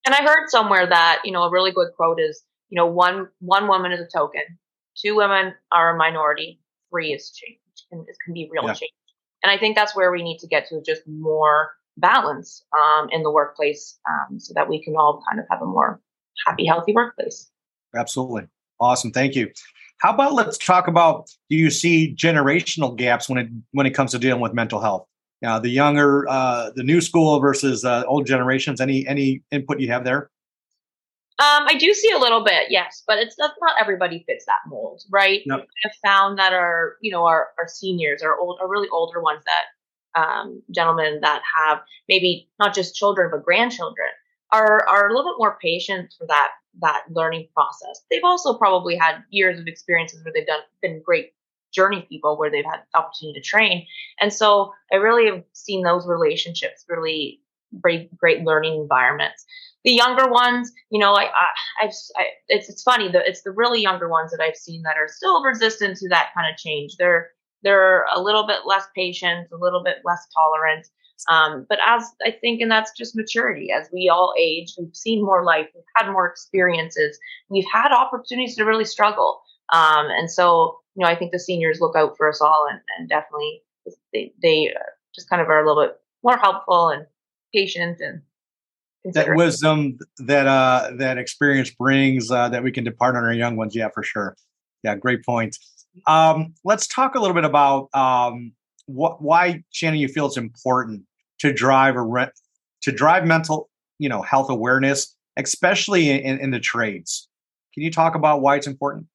And 0.06 0.14
I 0.14 0.22
heard 0.22 0.48
somewhere 0.48 0.86
that 0.86 1.20
you 1.24 1.32
know 1.32 1.42
a 1.42 1.50
really 1.50 1.72
good 1.72 1.88
quote 1.96 2.20
is 2.20 2.42
you 2.70 2.76
know 2.76 2.86
one 2.86 3.28
one 3.40 3.68
woman 3.68 3.92
is 3.92 4.00
a 4.00 4.06
token, 4.06 4.42
two 4.96 5.16
women 5.16 5.54
are 5.72 5.94
a 5.94 5.98
minority, 5.98 6.60
three 6.90 7.12
is 7.12 7.30
change, 7.30 7.58
and 7.90 8.08
it 8.08 8.16
can 8.24 8.34
be 8.34 8.48
real 8.50 8.64
yeah. 8.64 8.74
change. 8.74 8.92
And 9.44 9.50
I 9.50 9.58
think 9.58 9.76
that's 9.76 9.94
where 9.94 10.10
we 10.10 10.22
need 10.22 10.38
to 10.38 10.48
get 10.48 10.68
to 10.68 10.82
just 10.82 11.02
more 11.06 11.70
balance 12.00 12.64
um, 12.76 13.08
in 13.10 13.22
the 13.22 13.30
workplace, 13.30 13.98
um, 14.08 14.38
so 14.38 14.52
that 14.54 14.68
we 14.68 14.82
can 14.82 14.94
all 14.96 15.22
kind 15.28 15.40
of 15.40 15.46
have 15.50 15.62
a 15.62 15.66
more 15.66 16.00
happy, 16.46 16.66
healthy 16.66 16.92
workplace. 16.92 17.50
Absolutely, 17.94 18.48
awesome. 18.80 19.12
Thank 19.12 19.34
you. 19.34 19.50
How 19.98 20.14
about 20.14 20.34
let's 20.34 20.58
talk 20.58 20.86
about 20.86 21.28
do 21.50 21.56
you 21.56 21.70
see 21.70 22.14
generational 22.14 22.96
gaps 22.96 23.28
when 23.28 23.38
it 23.38 23.48
when 23.72 23.86
it 23.86 23.90
comes 23.90 24.12
to 24.12 24.18
dealing 24.18 24.40
with 24.40 24.54
mental 24.54 24.80
health? 24.80 25.06
Uh, 25.44 25.58
the 25.58 25.68
younger, 25.68 26.28
uh, 26.28 26.70
the 26.74 26.82
new 26.82 27.00
school 27.00 27.38
versus 27.38 27.84
uh, 27.84 28.02
old 28.06 28.26
generations. 28.26 28.80
Any 28.80 29.06
any 29.06 29.42
input 29.50 29.80
you 29.80 29.90
have 29.92 30.04
there? 30.04 30.30
Um, 31.40 31.66
I 31.68 31.74
do 31.78 31.94
see 31.94 32.10
a 32.10 32.18
little 32.18 32.42
bit, 32.42 32.64
yes, 32.68 33.04
but 33.06 33.18
it's 33.18 33.38
not, 33.38 33.52
not 33.60 33.76
everybody 33.80 34.24
fits 34.26 34.44
that 34.46 34.58
mold, 34.66 35.02
right? 35.08 35.42
I've 35.52 35.94
found 36.04 36.36
that 36.40 36.52
our, 36.52 36.96
you 37.00 37.12
know, 37.12 37.26
our, 37.26 37.50
our 37.58 37.68
seniors, 37.68 38.22
our 38.22 38.36
old, 38.36 38.58
our 38.60 38.68
really 38.68 38.88
older 38.88 39.22
ones 39.22 39.44
that 39.44 39.66
um, 40.18 40.62
gentlemen 40.74 41.20
that 41.22 41.42
have 41.56 41.78
maybe 42.08 42.48
not 42.58 42.74
just 42.74 42.94
children 42.94 43.28
but 43.30 43.44
grandchildren 43.44 44.08
are 44.52 44.86
are 44.88 45.08
a 45.08 45.14
little 45.14 45.30
bit 45.32 45.38
more 45.38 45.58
patient 45.60 46.12
for 46.18 46.26
that 46.26 46.50
that 46.80 47.04
learning 47.10 47.48
process. 47.54 48.02
They've 48.10 48.24
also 48.24 48.56
probably 48.56 48.96
had 48.96 49.22
years 49.30 49.58
of 49.58 49.66
experiences 49.66 50.24
where 50.24 50.32
they've 50.32 50.46
done 50.46 50.60
been 50.80 51.02
great 51.04 51.32
journey 51.74 52.06
people 52.08 52.38
where 52.38 52.50
they've 52.50 52.64
had 52.64 52.80
the 52.92 52.98
opportunity 52.98 53.40
to 53.40 53.46
train. 53.46 53.86
And 54.20 54.32
so 54.32 54.72
I 54.92 54.96
really 54.96 55.26
have 55.26 55.44
seen 55.52 55.82
those 55.82 56.06
relationships 56.06 56.84
really 56.88 57.40
great, 57.82 58.16
great 58.16 58.42
learning 58.42 58.80
environments. 58.80 59.44
The 59.84 59.92
younger 59.92 60.30
ones, 60.30 60.72
you 60.90 60.98
know, 60.98 61.12
I, 61.12 61.24
I, 61.24 61.46
have 61.80 61.92
I, 62.16 62.24
it's 62.48 62.68
it's 62.68 62.82
funny 62.82 63.10
that 63.12 63.26
it's 63.26 63.42
the 63.42 63.52
really 63.52 63.80
younger 63.80 64.08
ones 64.08 64.32
that 64.32 64.40
I've 64.40 64.56
seen 64.56 64.82
that 64.82 64.96
are 64.96 65.08
still 65.08 65.42
resistant 65.42 65.98
to 65.98 66.08
that 66.08 66.30
kind 66.34 66.52
of 66.52 66.58
change. 66.58 66.96
They're 66.96 67.30
they're 67.62 68.04
a 68.14 68.20
little 68.20 68.46
bit 68.46 68.60
less 68.66 68.84
patient, 68.94 69.48
a 69.52 69.56
little 69.56 69.82
bit 69.82 69.98
less 70.04 70.26
tolerant, 70.34 70.86
um, 71.28 71.66
but 71.68 71.78
as 71.84 72.04
I 72.24 72.30
think, 72.30 72.60
and 72.60 72.70
that's 72.70 72.92
just 72.96 73.16
maturity. 73.16 73.70
As 73.72 73.88
we 73.92 74.08
all 74.08 74.34
age, 74.38 74.74
we've 74.78 74.94
seen 74.94 75.24
more 75.24 75.44
life, 75.44 75.66
we've 75.74 75.84
had 75.96 76.10
more 76.10 76.26
experiences, 76.26 77.18
we've 77.48 77.66
had 77.72 77.92
opportunities 77.92 78.54
to 78.56 78.64
really 78.64 78.84
struggle. 78.84 79.40
Um, 79.72 80.06
and 80.10 80.30
so, 80.30 80.78
you 80.94 81.02
know, 81.02 81.10
I 81.10 81.16
think 81.16 81.32
the 81.32 81.40
seniors 81.40 81.80
look 81.80 81.96
out 81.96 82.16
for 82.16 82.28
us 82.28 82.40
all, 82.40 82.66
and, 82.70 82.80
and 82.96 83.08
definitely 83.08 83.62
they 84.12 84.32
they 84.42 84.72
just 85.14 85.28
kind 85.28 85.42
of 85.42 85.48
are 85.48 85.62
a 85.62 85.66
little 85.66 85.82
bit 85.82 85.96
more 86.22 86.36
helpful 86.36 86.90
and 86.90 87.06
patient 87.54 88.00
and 88.00 88.22
that 89.14 89.34
wisdom 89.34 89.98
that 90.18 90.46
uh 90.46 90.90
that 90.98 91.18
experience 91.18 91.70
brings 91.70 92.30
uh, 92.30 92.48
that 92.48 92.62
we 92.62 92.70
can 92.70 92.84
depart 92.84 93.16
on 93.16 93.24
our 93.24 93.32
young 93.32 93.56
ones. 93.56 93.74
Yeah, 93.74 93.88
for 93.92 94.02
sure. 94.02 94.36
Yeah, 94.82 94.96
great 94.96 95.24
point. 95.24 95.56
Um, 96.06 96.54
let's 96.64 96.86
talk 96.86 97.14
a 97.14 97.20
little 97.20 97.34
bit 97.34 97.44
about 97.44 97.88
um, 97.94 98.52
what, 98.86 99.22
why 99.22 99.62
Shannon 99.70 99.98
you 99.98 100.08
feel 100.08 100.26
it's 100.26 100.36
important 100.36 101.02
to 101.40 101.52
drive 101.52 101.96
a 101.96 102.02
re- 102.02 102.30
to 102.82 102.92
drive 102.92 103.26
mental 103.26 103.70
you 103.98 104.08
know 104.08 104.22
health 104.22 104.50
awareness, 104.50 105.14
especially 105.36 106.10
in, 106.10 106.38
in 106.38 106.50
the 106.50 106.60
trades. 106.60 107.28
Can 107.74 107.82
you 107.82 107.90
talk 107.90 108.14
about 108.14 108.40
why 108.40 108.56
it's 108.56 108.66
important? 108.66 109.06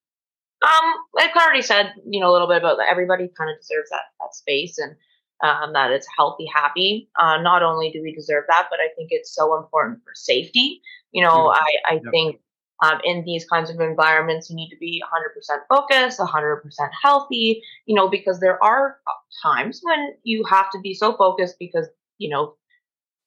Um, 0.64 0.94
I've 1.20 1.36
already 1.36 1.62
said 1.62 1.94
you 2.08 2.20
know 2.20 2.30
a 2.30 2.34
little 2.34 2.48
bit 2.48 2.58
about 2.58 2.78
that. 2.78 2.88
Everybody 2.90 3.30
kind 3.38 3.50
of 3.50 3.58
deserves 3.60 3.90
that 3.90 4.02
that 4.20 4.36
space 4.36 4.78
and 4.78 4.96
um, 5.44 5.74
that 5.74 5.92
it's 5.92 6.08
healthy, 6.18 6.46
happy. 6.54 7.10
Uh, 7.20 7.38
not 7.42 7.64
only 7.64 7.92
do 7.92 8.02
we 8.02 8.14
deserve 8.14 8.46
that, 8.48 8.68
but 8.70 8.80
I 8.80 8.88
think 8.96 9.10
it's 9.12 9.34
so 9.34 9.58
important 9.58 10.00
for 10.04 10.14
safety. 10.16 10.82
You 11.12 11.24
know, 11.24 11.52
I 11.54 11.96
I 11.96 12.02
think 12.12 12.40
um, 12.84 13.00
in 13.06 13.24
these 13.24 13.46
kinds 13.46 13.70
of 13.70 13.80
environments, 13.80 14.50
you 14.50 14.58
need 14.58 14.70
to 14.70 14.78
be 14.78 15.02
100% 15.02 15.58
focused, 15.70 16.20
100% 16.20 16.62
healthy, 17.02 17.64
you 17.86 17.96
know, 17.96 18.10
because 18.10 18.42
there 18.42 18.62
are 18.62 18.98
times 19.42 19.80
when 19.84 20.10
you 20.24 20.44
have 20.44 20.70
to 20.72 20.80
be 20.82 20.94
so 20.94 21.16
focused 21.16 21.56
because, 21.60 21.88
you 22.18 22.30
know, 22.30 22.56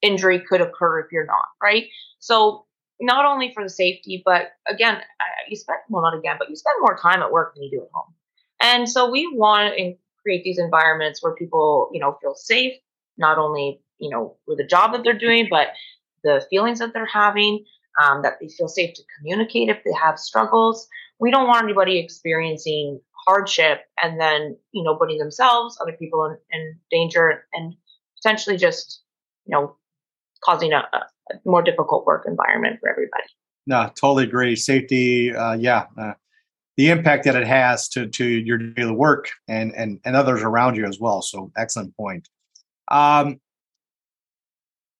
injury 0.02 0.42
could 0.46 0.60
occur 0.60 1.00
if 1.00 1.06
you're 1.10 1.25
not, 1.25 1.46
right? 1.62 1.86
So, 2.18 2.66
not 3.00 3.26
only 3.26 3.52
for 3.52 3.62
the 3.62 3.68
safety, 3.68 4.22
but 4.25 4.52
again, 4.68 4.98
you 5.48 5.56
spend, 5.56 5.78
well, 5.90 6.02
not 6.02 6.16
again, 6.16 6.36
but 6.38 6.48
you 6.48 6.56
spend 6.56 6.76
more 6.80 6.96
time 6.96 7.20
at 7.20 7.30
work 7.30 7.54
than 7.54 7.64
you 7.64 7.70
do 7.70 7.82
at 7.82 7.90
home. 7.92 8.14
And 8.60 8.88
so 8.88 9.10
we 9.10 9.30
want 9.34 9.75
to 9.76 9.94
create 10.22 10.44
these 10.44 10.58
environments 10.58 11.22
where 11.22 11.34
people, 11.34 11.90
you 11.92 12.00
know, 12.00 12.16
feel 12.22 12.34
safe, 12.34 12.72
not 13.18 13.36
only, 13.36 13.82
you 13.98 14.08
know, 14.08 14.36
with 14.46 14.56
the 14.56 14.66
job 14.66 14.92
that 14.92 15.04
they're 15.04 15.18
doing, 15.18 15.48
but 15.50 15.68
the 16.25 16.44
feelings 16.48 16.78
that 16.78 16.94
they're 16.94 17.04
having, 17.04 17.66
um, 18.03 18.23
that 18.23 18.35
they 18.41 18.49
feel 18.49 18.69
safe 18.69 18.95
to 18.95 19.03
communicate 19.19 19.69
if 19.69 19.79
they 19.85 19.93
have 19.93 20.19
struggles. 20.19 20.88
We 21.19 21.31
don't 21.31 21.47
want 21.47 21.65
anybody 21.65 21.99
experiencing 21.99 23.00
hardship 23.26 23.81
and 24.03 24.21
then, 24.21 24.57
you 24.73 24.85
know, 24.85 24.97
putting 24.97 25.19
themselves, 25.19 25.79
other 25.81 25.93
people 25.93 26.25
in, 26.25 26.59
in 26.59 26.79
danger 26.91 27.45
and 27.53 27.75
potentially 28.23 28.57
just, 28.57 29.03
you 29.47 29.53
know, 29.53 29.76
causing 30.45 30.73
a, 30.73 30.87
a, 30.93 31.03
more 31.45 31.62
difficult 31.62 32.07
work 32.07 32.25
environment 32.26 32.79
for 32.81 32.88
everybody. 32.88 33.25
No, 33.67 33.91
totally 34.00 34.25
agree. 34.25 34.55
Safety, 34.55 35.35
uh, 35.35 35.55
yeah, 35.55 35.87
uh, 35.99 36.12
the 36.76 36.91
impact 36.91 37.25
that 37.25 37.35
it 37.35 37.47
has 37.47 37.88
to 37.88 38.07
to 38.07 38.25
your 38.25 38.59
daily 38.59 38.93
work 38.93 39.31
and 39.49 39.75
and 39.75 39.99
and 40.05 40.15
others 40.15 40.43
around 40.43 40.76
you 40.76 40.87
as 40.87 41.00
well. 41.00 41.23
So 41.23 41.50
excellent 41.57 41.97
point. 41.97 42.29
Um, 42.88 43.41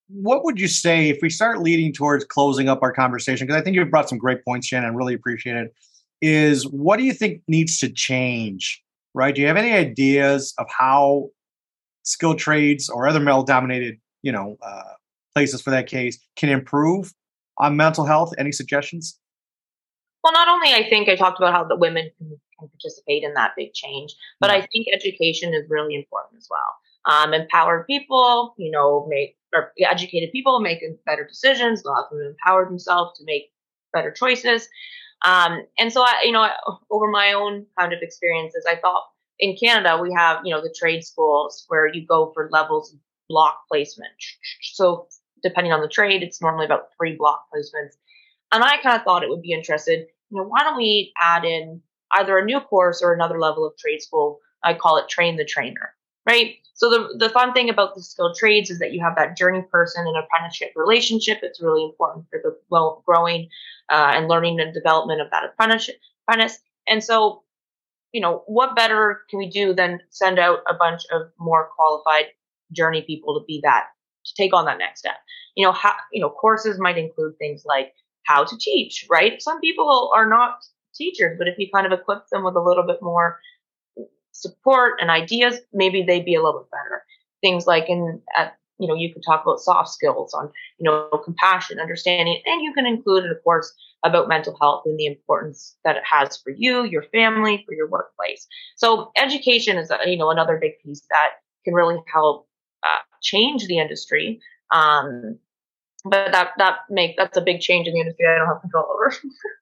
what 0.09 0.45
would 0.45 0.61
you 0.61 0.69
say 0.69 1.09
if 1.09 1.19
we 1.23 1.31
start 1.31 1.61
leading 1.61 1.93
towards 1.93 2.25
closing 2.25 2.69
up 2.69 2.83
our 2.83 2.93
conversation? 2.93 3.47
Because 3.47 3.61
I 3.61 3.65
think 3.65 3.77
you've 3.77 3.91
brought 3.91 4.09
some 4.09 4.19
great 4.19 4.45
points, 4.45 4.67
Shannon. 4.67 4.91
I 4.91 4.93
really 4.93 5.15
appreciate 5.15 5.57
it. 5.57 5.75
Is 6.23 6.67
what 6.69 6.97
do 6.97 7.05
you 7.05 7.13
think 7.13 7.43
needs 7.49 7.79
to 7.81 7.89
change? 7.89 8.83
Right? 9.15 9.35
Do 9.35 9.41
you 9.41 9.47
have 9.47 9.57
any 9.57 9.73
ideas 9.73 10.55
of 10.59 10.67
how 10.71 11.31
skilled 12.03 12.39
trades 12.39 12.89
or 12.89 13.09
other 13.09 13.21
male-dominated, 13.21 13.99
you 14.23 14.31
know, 14.31 14.57
uh, 14.63 14.93
places 15.35 15.61
for 15.61 15.71
that 15.71 15.87
case 15.87 16.19
can 16.37 16.49
improve 16.49 17.13
on 17.59 17.77
mental 17.77 18.05
health? 18.05 18.33
Any 18.39 18.53
suggestions? 18.53 19.19
Well, 20.23 20.33
not 20.33 20.49
only 20.49 20.73
I 20.73 20.89
think 20.89 21.09
I 21.09 21.17
talked 21.17 21.39
about 21.39 21.53
how 21.53 21.65
the 21.65 21.77
women 21.77 22.11
can, 22.19 22.29
can 22.59 22.69
participate 22.69 23.23
in 23.23 23.35
that 23.35 23.53
big 23.57 23.73
change, 23.75 24.15
but 24.41 24.51
I 24.51 24.67
think 24.73 24.87
education 24.93 25.55
is 25.55 25.65
really 25.69 25.95
important 25.95 26.39
as 26.39 26.49
well. 26.51 26.77
Um, 27.07 27.33
empowered 27.33 27.87
people, 27.87 28.55
you 28.59 28.71
know, 28.71 29.07
make 29.09 29.37
or 29.55 29.73
educated 29.81 30.33
people 30.33 30.61
make 30.61 30.83
better 31.05 31.25
decisions, 31.25 31.85
allow 31.85 32.07
them 32.11 32.19
to 32.19 32.31
empower 32.31 32.65
themselves 32.65 33.19
to 33.19 33.25
make 33.25 33.53
better 33.93 34.11
choices. 34.11 34.69
Um, 35.25 35.63
and 35.79 35.93
so, 35.93 36.03
I, 36.03 36.23
you 36.25 36.33
know, 36.33 36.49
over 36.91 37.09
my 37.09 37.33
own 37.33 37.67
kind 37.79 37.93
of 37.93 38.01
experiences, 38.03 38.67
I 38.69 38.77
thought 38.77 39.05
in 39.39 39.57
Canada 39.57 39.99
we 40.03 40.13
have, 40.17 40.41
you 40.45 40.55
know, 40.55 40.61
the 40.61 40.75
trade 40.77 41.05
schools 41.05 41.65
where 41.69 41.87
you 41.87 42.07
go 42.07 42.33
for 42.35 42.49
levels 42.53 42.93
of 42.93 42.99
block 43.29 43.61
placement. 43.71 44.13
So 44.75 45.09
depending 45.43 45.73
on 45.73 45.81
the 45.81 45.89
trade, 45.89 46.23
it's 46.23 46.43
normally 46.43 46.67
about 46.67 46.89
three 46.97 47.17
block 47.17 47.47
placements. 47.55 47.95
And 48.53 48.63
I 48.63 48.79
kind 48.83 48.97
of 48.97 49.03
thought 49.03 49.23
it 49.23 49.29
would 49.29 49.43
be 49.43 49.53
interested, 49.53 50.07
you 50.31 50.39
know, 50.39 50.45
why 50.45 50.61
don't 50.61 50.77
we 50.77 51.13
add 51.21 51.45
in 51.45 51.83
either 52.13 52.39
a 52.39 52.45
new 52.45 52.61
course 52.61 53.03
or 53.03 53.13
another 53.13 53.39
level 53.39 53.67
of 53.67 53.77
trade 53.77 54.01
school? 54.01 54.41
I 54.63 54.75
call 54.75 54.97
it 54.99 55.09
train 55.09 55.37
the 55.37 55.45
trainer, 55.45 55.95
right? 56.27 56.57
So 56.75 56.91
the, 56.91 57.17
the 57.19 57.31
fun 57.31 57.55
thing 57.55 57.71
about 57.71 57.95
the 57.95 58.03
skilled 58.03 58.37
trades 58.37 58.69
is 58.69 58.79
that 58.81 58.93
you 58.93 59.01
have 59.03 59.17
that 59.17 59.37
journey 59.37 59.63
person 59.71 60.07
and 60.07 60.17
apprenticeship 60.17 60.73
relationship. 60.77 61.39
It's 61.43 61.63
really 61.63 61.85
important 61.85 62.27
for 62.31 62.41
the 62.43 62.57
well 62.69 63.03
growing 63.07 63.49
uh, 63.91 64.13
and 64.15 64.29
learning 64.29 64.61
and 64.61 64.75
development 64.75 65.21
of 65.21 65.31
that 65.31 65.45
apprenticeship 65.45 65.97
apprentice. 66.29 66.59
And 66.87 67.03
so, 67.03 67.43
you 68.13 68.21
know, 68.21 68.43
what 68.47 68.77
better 68.77 69.23
can 69.31 69.39
we 69.39 69.49
do 69.49 69.73
than 69.73 70.01
send 70.11 70.39
out 70.39 70.59
a 70.69 70.75
bunch 70.75 71.03
of 71.13 71.23
more 71.39 71.71
qualified 71.75 72.27
journey 72.73 73.03
people 73.03 73.39
to 73.39 73.45
be 73.47 73.61
that 73.63 73.87
to 74.27 74.35
take 74.37 74.55
on 74.55 74.65
that 74.67 74.79
next 74.79 75.01
step. 75.01 75.17
You 75.55 75.67
know, 75.67 75.73
how 75.73 75.95
you 76.13 76.21
know 76.21 76.31
courses 76.31 76.79
might 76.79 76.99
include 76.99 77.39
things 77.39 77.63
like 77.65 77.93
how 78.25 78.45
to 78.45 78.59
teach, 78.59 79.07
right? 79.09 79.41
Some 79.41 79.61
people 79.61 80.11
are 80.15 80.29
not 80.29 80.65
teachers, 80.95 81.37
but 81.39 81.49
if 81.49 81.57
you 81.59 81.69
kind 81.73 81.87
of 81.87 81.99
equip 81.99 82.29
them 82.29 82.45
with 82.45 82.57
a 82.57 82.61
little 82.61 82.85
bit 82.87 83.01
more 83.01 83.39
support 84.41 84.95
and 85.01 85.11
ideas, 85.11 85.59
maybe 85.73 86.03
they'd 86.03 86.25
be 86.25 86.35
a 86.35 86.43
little 86.43 86.61
bit 86.61 86.71
better. 86.71 87.03
Things 87.43 87.67
like 87.67 87.89
in 87.89 88.21
at 88.37 88.57
you 88.79 88.87
know, 88.87 88.95
you 88.95 89.13
could 89.13 89.23
talk 89.25 89.43
about 89.43 89.59
soft 89.59 89.89
skills 89.89 90.35
on, 90.35 90.51
you 90.79 90.85
know, 90.85 91.09
compassion, 91.25 91.81
understanding, 91.81 92.43
and 92.45 92.63
you 92.63 92.75
can 92.75 92.87
include 92.87 93.25
of 93.25 93.43
course, 93.43 93.73
about 94.05 94.29
mental 94.29 94.57
health 94.61 94.83
and 94.85 94.99
the 94.99 95.07
importance 95.07 95.77
that 95.85 95.97
it 95.97 96.03
has 96.05 96.37
for 96.37 96.51
you, 96.51 96.85
your 96.85 97.03
family, 97.05 97.65
for 97.67 97.75
your 97.75 97.89
workplace. 97.89 98.47
So 98.77 99.11
education 99.17 99.79
is, 99.79 99.91
you 100.05 100.19
know, 100.19 100.31
another 100.31 100.59
big 100.61 100.73
piece 100.85 101.03
that 101.11 101.31
can 101.65 101.75
really 101.75 101.97
help 102.13 102.47
uh, 102.83 103.03
change 103.23 103.67
the 103.67 103.79
industry. 103.79 104.41
Um, 104.73 105.39
but 106.05 106.33
that 106.33 106.51
that 106.59 106.79
make 106.89 107.17
that's 107.17 107.37
a 107.37 107.41
big 107.41 107.61
change 107.61 107.89
in 107.89 107.95
the 107.95 108.01
industry. 108.01 108.27
I 108.27 108.39
don't 108.39 108.47
have 108.47 108.61
control 108.61 108.87
over. 108.93 109.13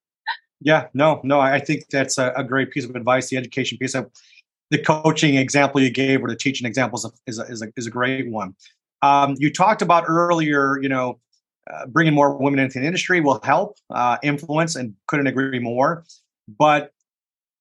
yeah, 0.61 0.89
no, 0.93 1.21
no. 1.25 1.41
I 1.41 1.59
think 1.59 1.89
that's 1.91 2.19
a, 2.19 2.33
a, 2.37 2.45
great 2.45 2.71
piece 2.71 2.85
of 2.85 2.95
advice. 2.95 3.31
The 3.31 3.39
education 3.39 3.79
piece. 3.79 3.95
of 3.95 4.11
the 4.71 4.79
coaching 4.79 5.37
example 5.37 5.81
you 5.81 5.91
gave, 5.91 6.23
or 6.23 6.29
the 6.29 6.37
teaching 6.37 6.67
example, 6.67 6.97
is 6.99 7.05
a, 7.05 7.11
is 7.27 7.39
a, 7.39 7.43
is 7.45 7.63
a, 7.63 7.67
is 7.77 7.87
a 7.87 7.91
great 7.91 8.31
one. 8.31 8.55
Um, 9.03 9.37
you 9.39 9.53
talked 9.53 9.83
about 9.83 10.05
earlier, 10.09 10.81
you 10.81 10.89
know, 10.89 11.19
uh, 11.73 11.87
bringing 11.87 12.15
more 12.15 12.37
women 12.37 12.59
into 12.59 12.79
the 12.79 12.87
industry 12.87 13.21
will 13.21 13.41
help 13.43 13.77
uh, 13.91 14.19
influence, 14.23 14.77
and 14.77 14.95
couldn't 15.07 15.27
agree 15.27 15.59
more. 15.59 16.05
But 16.59 16.93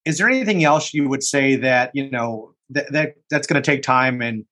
is 0.06 0.18
there 0.18 0.28
anything 0.28 0.64
else 0.64 0.94
you 0.94 1.08
would 1.08 1.24
say 1.24 1.56
that 1.58 1.92
you 1.94 2.10
know 2.10 2.54
that, 2.70 2.92
that 2.92 3.16
that's 3.30 3.48
going 3.48 3.62
to 3.62 3.66
take 3.66 3.82
time 3.82 4.22
and 4.22 4.46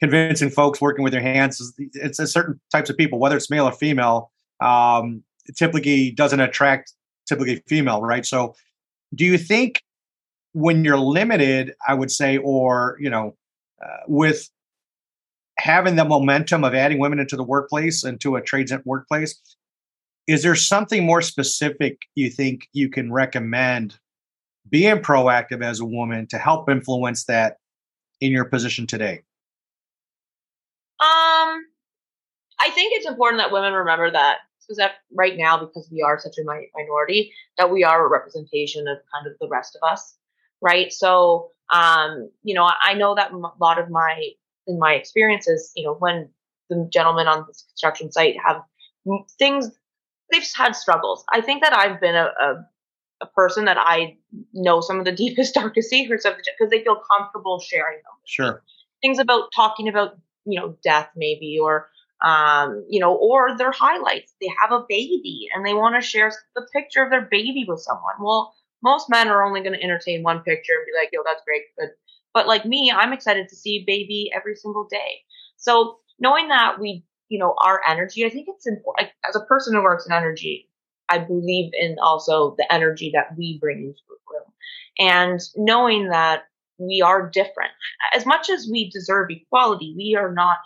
convincing 0.00 0.50
folks 0.50 0.80
working 0.80 1.02
with 1.02 1.12
their 1.12 1.22
hands. 1.22 1.72
It's 1.94 2.18
a 2.18 2.26
certain 2.26 2.60
types 2.70 2.90
of 2.90 2.96
people, 2.96 3.18
whether 3.18 3.36
it's 3.36 3.50
male 3.50 3.66
or 3.66 3.72
female, 3.72 4.30
um, 4.60 5.22
typically 5.56 6.10
doesn't 6.10 6.40
attract 6.40 6.92
typically 7.26 7.62
female, 7.66 8.00
right? 8.02 8.24
So, 8.24 8.54
do 9.14 9.24
you 9.24 9.38
think 9.38 9.82
when 10.58 10.84
you're 10.84 10.98
limited, 10.98 11.72
I 11.86 11.94
would 11.94 12.10
say, 12.10 12.36
or 12.38 12.96
you 13.00 13.10
know, 13.10 13.36
uh, 13.80 13.98
with 14.08 14.48
having 15.58 15.94
the 15.96 16.04
momentum 16.04 16.64
of 16.64 16.74
adding 16.74 16.98
women 16.98 17.20
into 17.20 17.36
the 17.36 17.44
workplace, 17.44 18.04
into 18.04 18.34
a 18.34 18.42
trades 18.42 18.72
workplace, 18.84 19.40
is 20.26 20.42
there 20.42 20.56
something 20.56 21.06
more 21.06 21.22
specific 21.22 22.02
you 22.16 22.28
think 22.28 22.68
you 22.72 22.90
can 22.90 23.12
recommend 23.12 23.98
being 24.68 24.96
proactive 24.96 25.62
as 25.62 25.78
a 25.78 25.84
woman 25.84 26.26
to 26.26 26.38
help 26.38 26.68
influence 26.68 27.24
that 27.24 27.58
in 28.20 28.32
your 28.32 28.44
position 28.44 28.86
today? 28.86 29.22
Um, 31.00 31.64
I 32.58 32.70
think 32.74 32.92
it's 32.94 33.06
important 33.06 33.40
that 33.40 33.52
women 33.52 33.72
remember 33.72 34.10
that 34.10 34.38
because 34.68 34.84
right 35.14 35.36
now, 35.36 35.56
because 35.56 35.88
we 35.90 36.02
are 36.02 36.18
such 36.18 36.36
a 36.38 36.44
minority, 36.44 37.32
that 37.56 37.70
we 37.70 37.84
are 37.84 38.04
a 38.04 38.08
representation 38.08 38.86
of 38.88 38.98
kind 39.14 39.26
of 39.26 39.32
the 39.40 39.48
rest 39.48 39.78
of 39.80 39.88
us, 39.88 40.17
right? 40.60 40.92
So, 40.92 41.50
um, 41.72 42.30
you 42.42 42.54
know, 42.54 42.68
I 42.80 42.94
know 42.94 43.14
that 43.14 43.32
a 43.32 43.36
lot 43.36 43.78
of 43.78 43.90
my 43.90 44.30
in 44.66 44.78
my 44.78 44.94
experiences, 44.94 45.72
you 45.76 45.84
know, 45.84 45.94
when 45.94 46.28
the 46.68 46.88
gentlemen 46.92 47.26
on 47.26 47.44
this 47.48 47.64
construction 47.68 48.12
site 48.12 48.36
have 48.44 48.62
things, 49.38 49.70
they've 50.30 50.46
had 50.54 50.76
struggles. 50.76 51.24
I 51.32 51.40
think 51.40 51.62
that 51.62 51.72
I've 51.72 52.00
been 52.00 52.16
a, 52.16 52.30
a 52.40 52.66
a 53.20 53.26
person 53.26 53.64
that 53.64 53.76
I 53.80 54.16
know 54.52 54.80
some 54.80 54.98
of 54.98 55.04
the 55.04 55.12
deepest, 55.24 55.54
darkest 55.54 55.90
secrets 55.90 56.24
of 56.24 56.34
because 56.36 56.70
they 56.70 56.84
feel 56.84 57.00
comfortable 57.10 57.60
sharing 57.60 57.96
them. 57.96 58.14
Sure. 58.24 58.62
Things 59.02 59.18
about 59.18 59.50
talking 59.54 59.88
about 59.88 60.18
you 60.48 60.58
know, 60.58 60.76
death 60.82 61.08
maybe, 61.14 61.58
or, 61.60 61.88
um, 62.24 62.84
you 62.88 63.00
know, 63.00 63.14
or 63.14 63.56
their 63.56 63.70
highlights. 63.70 64.32
They 64.40 64.48
have 64.60 64.72
a 64.72 64.84
baby 64.88 65.48
and 65.52 65.64
they 65.64 65.74
want 65.74 65.94
to 65.94 66.06
share 66.06 66.32
the 66.56 66.66
picture 66.72 67.02
of 67.02 67.10
their 67.10 67.28
baby 67.30 67.64
with 67.68 67.80
someone. 67.80 68.14
Well, 68.20 68.54
most 68.82 69.10
men 69.10 69.28
are 69.28 69.44
only 69.44 69.60
going 69.60 69.72
to 69.72 69.82
entertain 69.82 70.22
one 70.22 70.40
picture 70.40 70.74
and 70.74 70.86
be 70.86 70.98
like, 70.98 71.10
yo, 71.12 71.20
that's 71.24 71.42
great, 71.44 71.62
good. 71.78 71.90
But 72.34 72.46
like 72.46 72.64
me, 72.64 72.92
I'm 72.94 73.12
excited 73.12 73.48
to 73.48 73.56
see 73.56 73.84
baby 73.86 74.30
every 74.34 74.54
single 74.54 74.86
day. 74.90 75.22
So 75.56 75.98
knowing 76.18 76.48
that 76.48 76.78
we, 76.78 77.04
you 77.28 77.38
know, 77.38 77.54
our 77.64 77.80
energy, 77.86 78.24
I 78.24 78.30
think 78.30 78.46
it's 78.48 78.66
important. 78.66 79.10
As 79.28 79.36
a 79.36 79.44
person 79.44 79.74
who 79.74 79.82
works 79.82 80.06
in 80.06 80.12
energy, 80.12 80.68
I 81.08 81.18
believe 81.18 81.72
in 81.72 81.96
also 82.02 82.54
the 82.58 82.72
energy 82.72 83.10
that 83.14 83.36
we 83.36 83.58
bring 83.60 83.78
into 83.78 84.00
the 84.08 84.14
room. 84.30 84.52
And 84.98 85.40
knowing 85.56 86.10
that 86.10 86.44
we 86.78 87.02
are 87.04 87.28
different. 87.28 87.72
As 88.14 88.24
much 88.24 88.48
as 88.48 88.68
we 88.70 88.90
deserve 88.90 89.28
equality, 89.30 89.94
we 89.96 90.16
are 90.16 90.32
not 90.32 90.58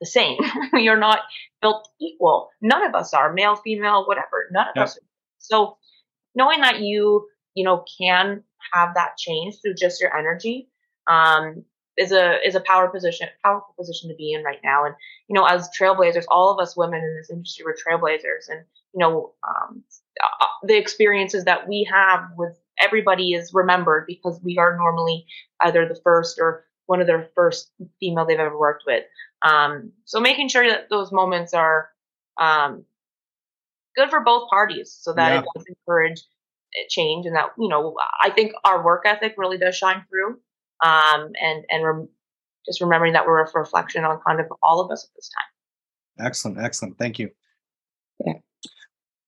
the 0.00 0.06
same. 0.06 0.38
we 0.72 0.88
are 0.88 0.98
not 0.98 1.20
built 1.60 1.88
equal. 2.00 2.50
None 2.62 2.84
of 2.84 2.94
us 2.94 3.12
are 3.12 3.32
male, 3.32 3.56
female, 3.56 4.06
whatever. 4.06 4.48
None 4.52 4.68
of 4.68 4.72
yeah. 4.76 4.82
us. 4.84 4.96
Are. 4.96 5.00
So 5.38 5.76
knowing 6.34 6.60
that 6.60 6.80
you, 6.80 7.28
you 7.54 7.64
know, 7.64 7.84
can 7.98 8.42
have 8.72 8.94
that 8.94 9.16
change 9.16 9.56
through 9.60 9.74
just 9.74 10.00
your 10.00 10.16
energy, 10.16 10.68
um, 11.06 11.64
is 11.96 12.12
a 12.12 12.38
is 12.46 12.54
a 12.54 12.60
power 12.60 12.88
position, 12.88 13.28
powerful 13.44 13.74
position 13.78 14.08
to 14.10 14.16
be 14.16 14.32
in 14.32 14.42
right 14.42 14.58
now. 14.64 14.84
And 14.84 14.94
you 15.28 15.34
know, 15.34 15.44
as 15.44 15.68
trailblazers, 15.78 16.24
all 16.28 16.50
of 16.50 16.58
us 16.58 16.76
women 16.76 17.02
in 17.02 17.16
this 17.16 17.30
industry 17.30 17.64
were 17.64 17.76
trailblazers, 17.76 18.48
and 18.48 18.64
you 18.92 19.00
know, 19.00 19.32
um, 19.46 19.82
uh, 20.22 20.46
the 20.64 20.76
experiences 20.76 21.44
that 21.44 21.68
we 21.68 21.88
have 21.90 22.24
with 22.36 22.58
everybody 22.80 23.32
is 23.32 23.52
remembered 23.54 24.06
because 24.06 24.40
we 24.42 24.58
are 24.58 24.76
normally 24.76 25.26
either 25.60 25.86
the 25.86 26.00
first 26.02 26.38
or 26.40 26.64
one 26.86 27.00
of 27.00 27.06
their 27.06 27.28
first 27.34 27.70
female 28.00 28.26
they've 28.26 28.38
ever 28.38 28.58
worked 28.58 28.84
with. 28.86 29.04
Um, 29.42 29.92
so 30.04 30.20
making 30.20 30.48
sure 30.48 30.68
that 30.68 30.90
those 30.90 31.12
moments 31.12 31.54
are 31.54 31.90
um, 32.40 32.84
good 33.96 34.10
for 34.10 34.20
both 34.20 34.48
parties 34.48 34.96
so 35.00 35.12
that 35.12 35.32
yeah. 35.32 35.38
it 35.40 35.44
does 35.54 35.64
encourage 35.66 36.22
change 36.88 37.24
and 37.24 37.36
that 37.36 37.50
you 37.58 37.68
know 37.68 37.94
i 38.20 38.30
think 38.30 38.52
our 38.64 38.84
work 38.84 39.04
ethic 39.06 39.34
really 39.36 39.56
does 39.56 39.76
shine 39.76 40.04
through 40.10 40.36
um, 40.84 41.32
and 41.40 41.64
and 41.70 41.84
rem- 41.84 42.08
just 42.66 42.80
remembering 42.80 43.12
that 43.12 43.26
we're 43.26 43.42
a 43.42 43.50
reflection 43.54 44.04
on 44.04 44.20
kind 44.26 44.40
of 44.40 44.46
all 44.62 44.80
of 44.80 44.90
us 44.90 45.04
at 45.04 45.14
this 45.16 45.28
time. 45.28 46.26
Excellent 46.26 46.58
excellent. 46.58 46.98
Thank 46.98 47.18
you. 47.18 47.30
Yeah. 48.24 48.34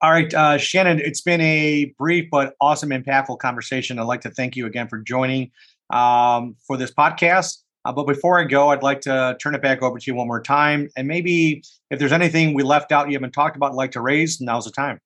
All 0.02 0.10
right 0.10 0.32
uh, 0.32 0.58
shannon 0.58 1.00
it's 1.00 1.20
been 1.20 1.40
a 1.40 1.94
brief 1.98 2.28
but 2.30 2.54
awesome 2.60 2.90
impactful 2.90 3.38
conversation. 3.38 3.98
I'd 3.98 4.04
like 4.04 4.20
to 4.22 4.30
thank 4.30 4.56
you 4.56 4.66
again 4.66 4.88
for 4.88 4.98
joining 4.98 5.50
um, 5.90 6.56
for 6.66 6.76
this 6.76 6.92
podcast 6.92 7.62
uh, 7.86 7.92
but 7.92 8.06
before 8.06 8.40
I 8.40 8.44
go, 8.44 8.70
I'd 8.70 8.82
like 8.82 9.00
to 9.02 9.36
turn 9.40 9.54
it 9.54 9.62
back 9.62 9.82
over 9.82 9.98
to 9.98 10.10
you 10.10 10.14
one 10.14 10.26
more 10.26 10.42
time. 10.42 10.88
And 10.96 11.06
maybe 11.06 11.62
if 11.90 11.98
there's 11.98 12.12
anything 12.12 12.52
we 12.52 12.62
left 12.62 12.90
out 12.90 13.08
you 13.08 13.14
haven't 13.14 13.32
talked 13.32 13.56
about, 13.56 13.74
like 13.74 13.92
to 13.92 14.00
raise, 14.00 14.40
now's 14.40 14.64
the 14.64 14.72
time. 14.72 15.00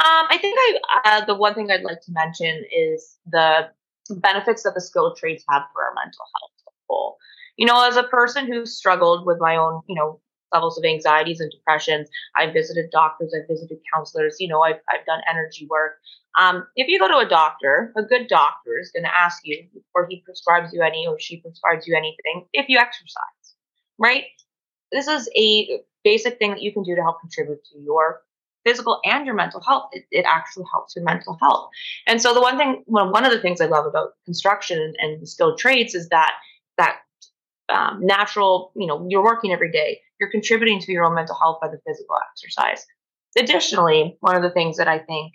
Um, 0.00 0.26
I 0.28 0.38
think 0.40 0.58
I 0.58 0.78
uh, 1.04 1.24
the 1.24 1.36
one 1.36 1.54
thing 1.54 1.70
I'd 1.70 1.84
like 1.84 2.00
to 2.02 2.12
mention 2.12 2.64
is 2.76 3.16
the 3.30 3.68
benefits 4.10 4.64
that 4.64 4.74
the 4.74 4.80
skilled 4.80 5.16
trades 5.16 5.44
have 5.48 5.62
for 5.72 5.84
our 5.84 5.94
mental 5.94 6.24
health 6.40 6.50
whole. 6.88 7.16
You 7.56 7.66
know, 7.66 7.86
as 7.86 7.96
a 7.96 8.02
person 8.02 8.50
who 8.50 8.66
struggled 8.66 9.24
with 9.26 9.38
my 9.40 9.56
own, 9.56 9.82
you 9.88 9.94
know, 9.94 10.20
levels 10.52 10.78
of 10.78 10.84
anxieties 10.84 11.40
and 11.40 11.50
depressions, 11.50 12.08
I've 12.36 12.52
visited 12.52 12.90
doctors, 12.90 13.34
I've 13.34 13.48
visited 13.48 13.78
counselors, 13.92 14.36
you 14.38 14.48
know, 14.48 14.62
I've, 14.62 14.80
I've 14.88 15.06
done 15.06 15.20
energy 15.30 15.66
work. 15.70 15.98
Um, 16.40 16.66
if 16.74 16.88
you 16.88 16.98
go 16.98 17.08
to 17.08 17.18
a 17.18 17.28
doctor, 17.28 17.92
a 17.96 18.02
good 18.02 18.28
doctor 18.28 18.78
is 18.80 18.90
going 18.90 19.04
to 19.04 19.16
ask 19.16 19.40
you 19.44 19.66
before 19.72 20.06
he 20.08 20.22
prescribes 20.24 20.72
you 20.72 20.82
any 20.82 21.06
or 21.06 21.18
she 21.18 21.40
prescribes 21.40 21.86
you 21.86 21.94
anything 21.96 22.46
if 22.52 22.68
you 22.68 22.78
exercise, 22.78 23.54
right? 23.98 24.24
This 24.90 25.06
is 25.06 25.28
a 25.36 25.80
basic 26.02 26.38
thing 26.38 26.50
that 26.50 26.62
you 26.62 26.72
can 26.72 26.82
do 26.82 26.94
to 26.94 27.02
help 27.02 27.20
contribute 27.20 27.64
to 27.72 27.78
your 27.78 28.22
physical 28.64 29.00
and 29.04 29.26
your 29.26 29.34
mental 29.34 29.60
health. 29.60 29.90
It, 29.92 30.04
it 30.10 30.24
actually 30.28 30.64
helps 30.72 30.96
your 30.96 31.04
mental 31.04 31.38
health. 31.40 31.68
And 32.06 32.20
so 32.20 32.34
the 32.34 32.40
one 32.40 32.56
thing, 32.56 32.82
well, 32.86 33.12
one 33.12 33.24
of 33.24 33.30
the 33.30 33.40
things 33.40 33.60
I 33.60 33.66
love 33.66 33.86
about 33.86 34.12
construction 34.24 34.94
and, 34.98 35.28
skilled 35.28 35.58
trades 35.58 35.94
is 35.94 36.08
that 36.08 36.32
that 36.76 36.98
um, 37.68 38.04
natural, 38.04 38.72
you 38.76 38.86
know, 38.86 39.06
you're 39.08 39.22
working 39.22 39.52
every 39.52 39.70
day. 39.70 40.00
You're 40.20 40.30
contributing 40.30 40.80
to 40.80 40.92
your 40.92 41.04
own 41.04 41.14
mental 41.14 41.36
health 41.40 41.58
by 41.60 41.68
the 41.68 41.80
physical 41.86 42.16
exercise. 42.30 42.84
Additionally, 43.36 44.16
one 44.20 44.36
of 44.36 44.42
the 44.42 44.50
things 44.50 44.76
that 44.76 44.88
I 44.88 44.98
think 44.98 45.32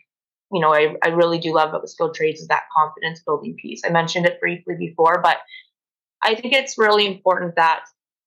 you 0.51 0.61
know, 0.61 0.73
I, 0.73 0.95
I 1.03 1.09
really 1.09 1.39
do 1.39 1.53
love 1.53 1.69
about 1.69 1.81
the 1.81 1.87
skilled 1.87 2.15
trades 2.15 2.41
is 2.41 2.47
that 2.47 2.63
confidence 2.75 3.21
building 3.25 3.55
piece. 3.61 3.81
I 3.85 3.89
mentioned 3.89 4.25
it 4.25 4.39
briefly 4.39 4.75
before, 4.77 5.21
but 5.21 5.37
I 6.23 6.35
think 6.35 6.53
it's 6.53 6.77
really 6.77 7.05
important 7.05 7.55
that, 7.55 7.83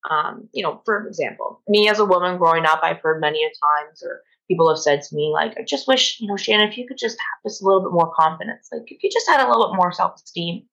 um, 0.09 0.49
you 0.53 0.63
know, 0.63 0.81
for 0.85 1.05
example, 1.07 1.61
me 1.67 1.89
as 1.89 1.99
a 1.99 2.05
woman 2.05 2.37
growing 2.37 2.65
up, 2.65 2.79
I've 2.81 3.01
heard 3.01 3.21
many 3.21 3.43
a 3.43 3.47
times, 3.47 4.03
or 4.03 4.21
people 4.47 4.69
have 4.69 4.79
said 4.79 5.01
to 5.01 5.15
me, 5.15 5.31
like, 5.33 5.57
I 5.57 5.63
just 5.63 5.87
wish, 5.87 6.19
you 6.19 6.27
know, 6.27 6.37
Shannon, 6.37 6.69
if 6.69 6.77
you 6.77 6.87
could 6.87 6.97
just 6.97 7.17
have 7.17 7.43
this 7.43 7.61
a 7.61 7.65
little 7.65 7.81
bit 7.81 7.91
more 7.91 8.11
confidence, 8.17 8.69
like 8.71 8.83
if 8.87 9.03
you 9.03 9.09
just 9.11 9.27
had 9.27 9.45
a 9.45 9.47
little 9.49 9.71
bit 9.71 9.77
more 9.77 9.91
self 9.91 10.15
esteem. 10.15 10.63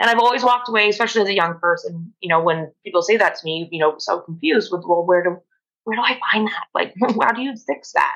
And 0.00 0.08
I've 0.08 0.18
always 0.18 0.42
walked 0.42 0.68
away, 0.68 0.88
especially 0.88 1.22
as 1.22 1.28
a 1.28 1.34
young 1.34 1.58
person, 1.60 2.14
you 2.20 2.28
know, 2.30 2.42
when 2.42 2.72
people 2.84 3.02
say 3.02 3.18
that 3.18 3.34
to 3.36 3.44
me, 3.44 3.68
you 3.70 3.80
know, 3.80 3.96
so 3.98 4.20
confused 4.20 4.70
with, 4.72 4.82
well, 4.86 5.04
where 5.04 5.22
do, 5.22 5.36
where 5.84 5.96
do 5.96 6.02
I 6.02 6.18
find 6.32 6.48
that? 6.48 6.64
Like, 6.74 6.94
how 7.22 7.32
do 7.32 7.42
you 7.42 7.54
fix 7.54 7.92
that? 7.92 8.14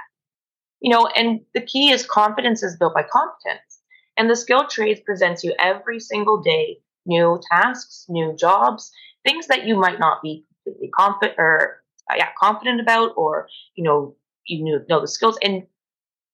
You 0.84 0.90
know, 0.92 1.06
and 1.16 1.40
the 1.54 1.62
key 1.62 1.90
is 1.92 2.04
confidence 2.06 2.62
is 2.62 2.76
built 2.76 2.94
by 2.94 3.04
competence. 3.04 3.80
And 4.18 4.28
the 4.30 4.36
skilled 4.36 4.68
trades 4.70 5.00
presents 5.00 5.42
you 5.42 5.54
every 5.58 5.98
single 5.98 6.42
day 6.42 6.80
new 7.06 7.40
tasks, 7.50 8.06
new 8.10 8.36
jobs, 8.36 8.92
things 9.24 9.46
that 9.48 9.66
you 9.66 9.76
might 9.76 9.98
not 9.98 10.22
be 10.22 10.44
completely 10.64 10.90
confident 10.94 11.38
or 11.38 11.82
uh, 12.10 12.16
yeah, 12.18 12.28
confident 12.38 12.80
about, 12.82 13.12
or 13.16 13.48
you 13.76 13.84
know, 13.84 14.14
you 14.46 14.84
know 14.90 15.00
the 15.00 15.08
skills. 15.08 15.38
And 15.42 15.64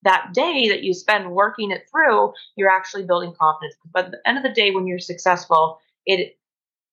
that 0.03 0.31
day 0.33 0.69
that 0.69 0.83
you 0.83 0.93
spend 0.93 1.31
working 1.31 1.71
it 1.71 1.85
through, 1.91 2.33
you're 2.57 2.69
actually 2.71 3.05
building 3.05 3.33
confidence. 3.39 3.75
But 3.93 4.05
at 4.05 4.11
the 4.11 4.19
end 4.27 4.37
of 4.37 4.43
the 4.43 4.49
day, 4.53 4.71
when 4.71 4.87
you're 4.87 4.99
successful, 4.99 5.79
it 6.05 6.37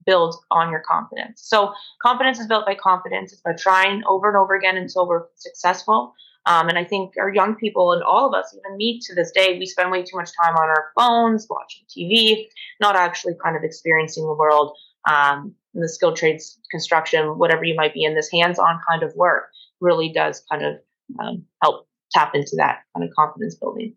builds 0.07 0.39
on 0.51 0.71
your 0.71 0.83
confidence. 0.89 1.43
So 1.45 1.73
confidence 2.03 2.41
is 2.41 2.47
built 2.47 2.67
by 2.67 2.77
confidence. 2.77 3.33
It's 3.33 3.43
by 3.43 3.55
trying 3.55 4.03
over 4.09 4.29
and 4.29 4.37
over 4.37 4.55
again 4.55 4.77
until 4.77 5.09
we're 5.09 5.27
successful. 5.37 6.15
Um, 6.49 6.69
and 6.69 6.79
I 6.79 6.85
think 6.85 7.13
our 7.21 7.33
young 7.33 7.55
people 7.57 7.93
and 7.93 8.03
all 8.03 8.27
of 8.27 8.35
us, 8.35 8.57
even 8.57 8.77
me 8.79 8.99
to 9.05 9.15
this 9.15 9.31
day, 9.33 9.59
we 9.59 9.67
spend 9.67 9.91
way 9.91 10.03
too 10.03 10.17
much 10.17 10.31
time 10.43 10.57
on 10.57 10.69
our 10.69 10.91
phones, 10.99 11.47
watching 11.49 11.85
TV, 11.95 12.47
not 12.81 12.97
actually 12.97 13.35
kind 13.45 13.55
of 13.55 13.63
experiencing 13.63 14.27
the 14.27 14.33
world. 14.33 14.75
Um, 15.09 15.55
the 15.75 15.89
skilled 15.89 16.17
trades, 16.17 16.59
construction, 16.71 17.39
whatever 17.39 17.65
you 17.65 17.75
might 17.75 17.93
be 17.93 18.03
in, 18.03 18.15
this 18.15 18.31
hands-on 18.33 18.81
kind 18.89 19.03
of 19.03 19.15
work 19.15 19.51
really 19.81 20.11
does 20.11 20.43
kind 20.51 20.65
of 20.65 20.77
um, 21.21 21.45
help 21.63 21.87
tap 22.11 22.35
into 22.35 22.57
that 22.57 22.81
kind 22.97 23.07
of 23.07 23.15
confidence 23.15 23.55
building. 23.55 23.95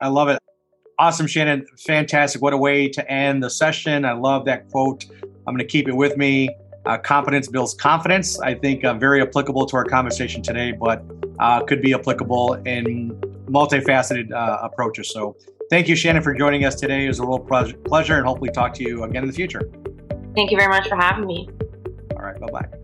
I 0.00 0.08
love 0.08 0.28
it. 0.28 0.38
Awesome, 0.98 1.26
Shannon. 1.26 1.66
Fantastic. 1.86 2.40
What 2.40 2.52
a 2.52 2.56
way 2.56 2.88
to 2.88 3.10
end 3.10 3.42
the 3.42 3.50
session. 3.50 4.04
I 4.04 4.12
love 4.12 4.44
that 4.44 4.68
quote. 4.70 5.06
I'm 5.46 5.54
going 5.54 5.58
to 5.58 5.64
keep 5.64 5.88
it 5.88 5.96
with 5.96 6.16
me. 6.16 6.48
Uh, 6.86 6.98
competence 6.98 7.48
builds 7.48 7.74
confidence. 7.74 8.38
I 8.40 8.54
think 8.54 8.84
uh, 8.84 8.94
very 8.94 9.20
applicable 9.20 9.66
to 9.66 9.76
our 9.76 9.84
conversation 9.84 10.42
today, 10.42 10.72
but 10.72 11.02
uh, 11.38 11.62
could 11.62 11.82
be 11.82 11.94
applicable 11.94 12.54
in 12.64 13.10
multifaceted 13.46 14.32
uh, 14.32 14.58
approaches. 14.62 15.10
So, 15.10 15.36
thank 15.70 15.88
you, 15.88 15.96
Shannon, 15.96 16.22
for 16.22 16.34
joining 16.34 16.64
us 16.64 16.74
today. 16.74 17.04
It 17.04 17.08
was 17.08 17.20
a 17.20 17.26
real 17.26 17.38
pleasure, 17.38 18.16
and 18.16 18.26
hopefully 18.26 18.50
talk 18.50 18.74
to 18.74 18.82
you 18.82 19.04
again 19.04 19.22
in 19.22 19.28
the 19.28 19.34
future. 19.34 19.70
Thank 20.34 20.50
you 20.50 20.56
very 20.56 20.68
much 20.68 20.88
for 20.88 20.96
having 20.96 21.26
me. 21.26 21.48
All 22.16 22.22
right. 22.22 22.38
Bye 22.40 22.50
bye. 22.50 22.83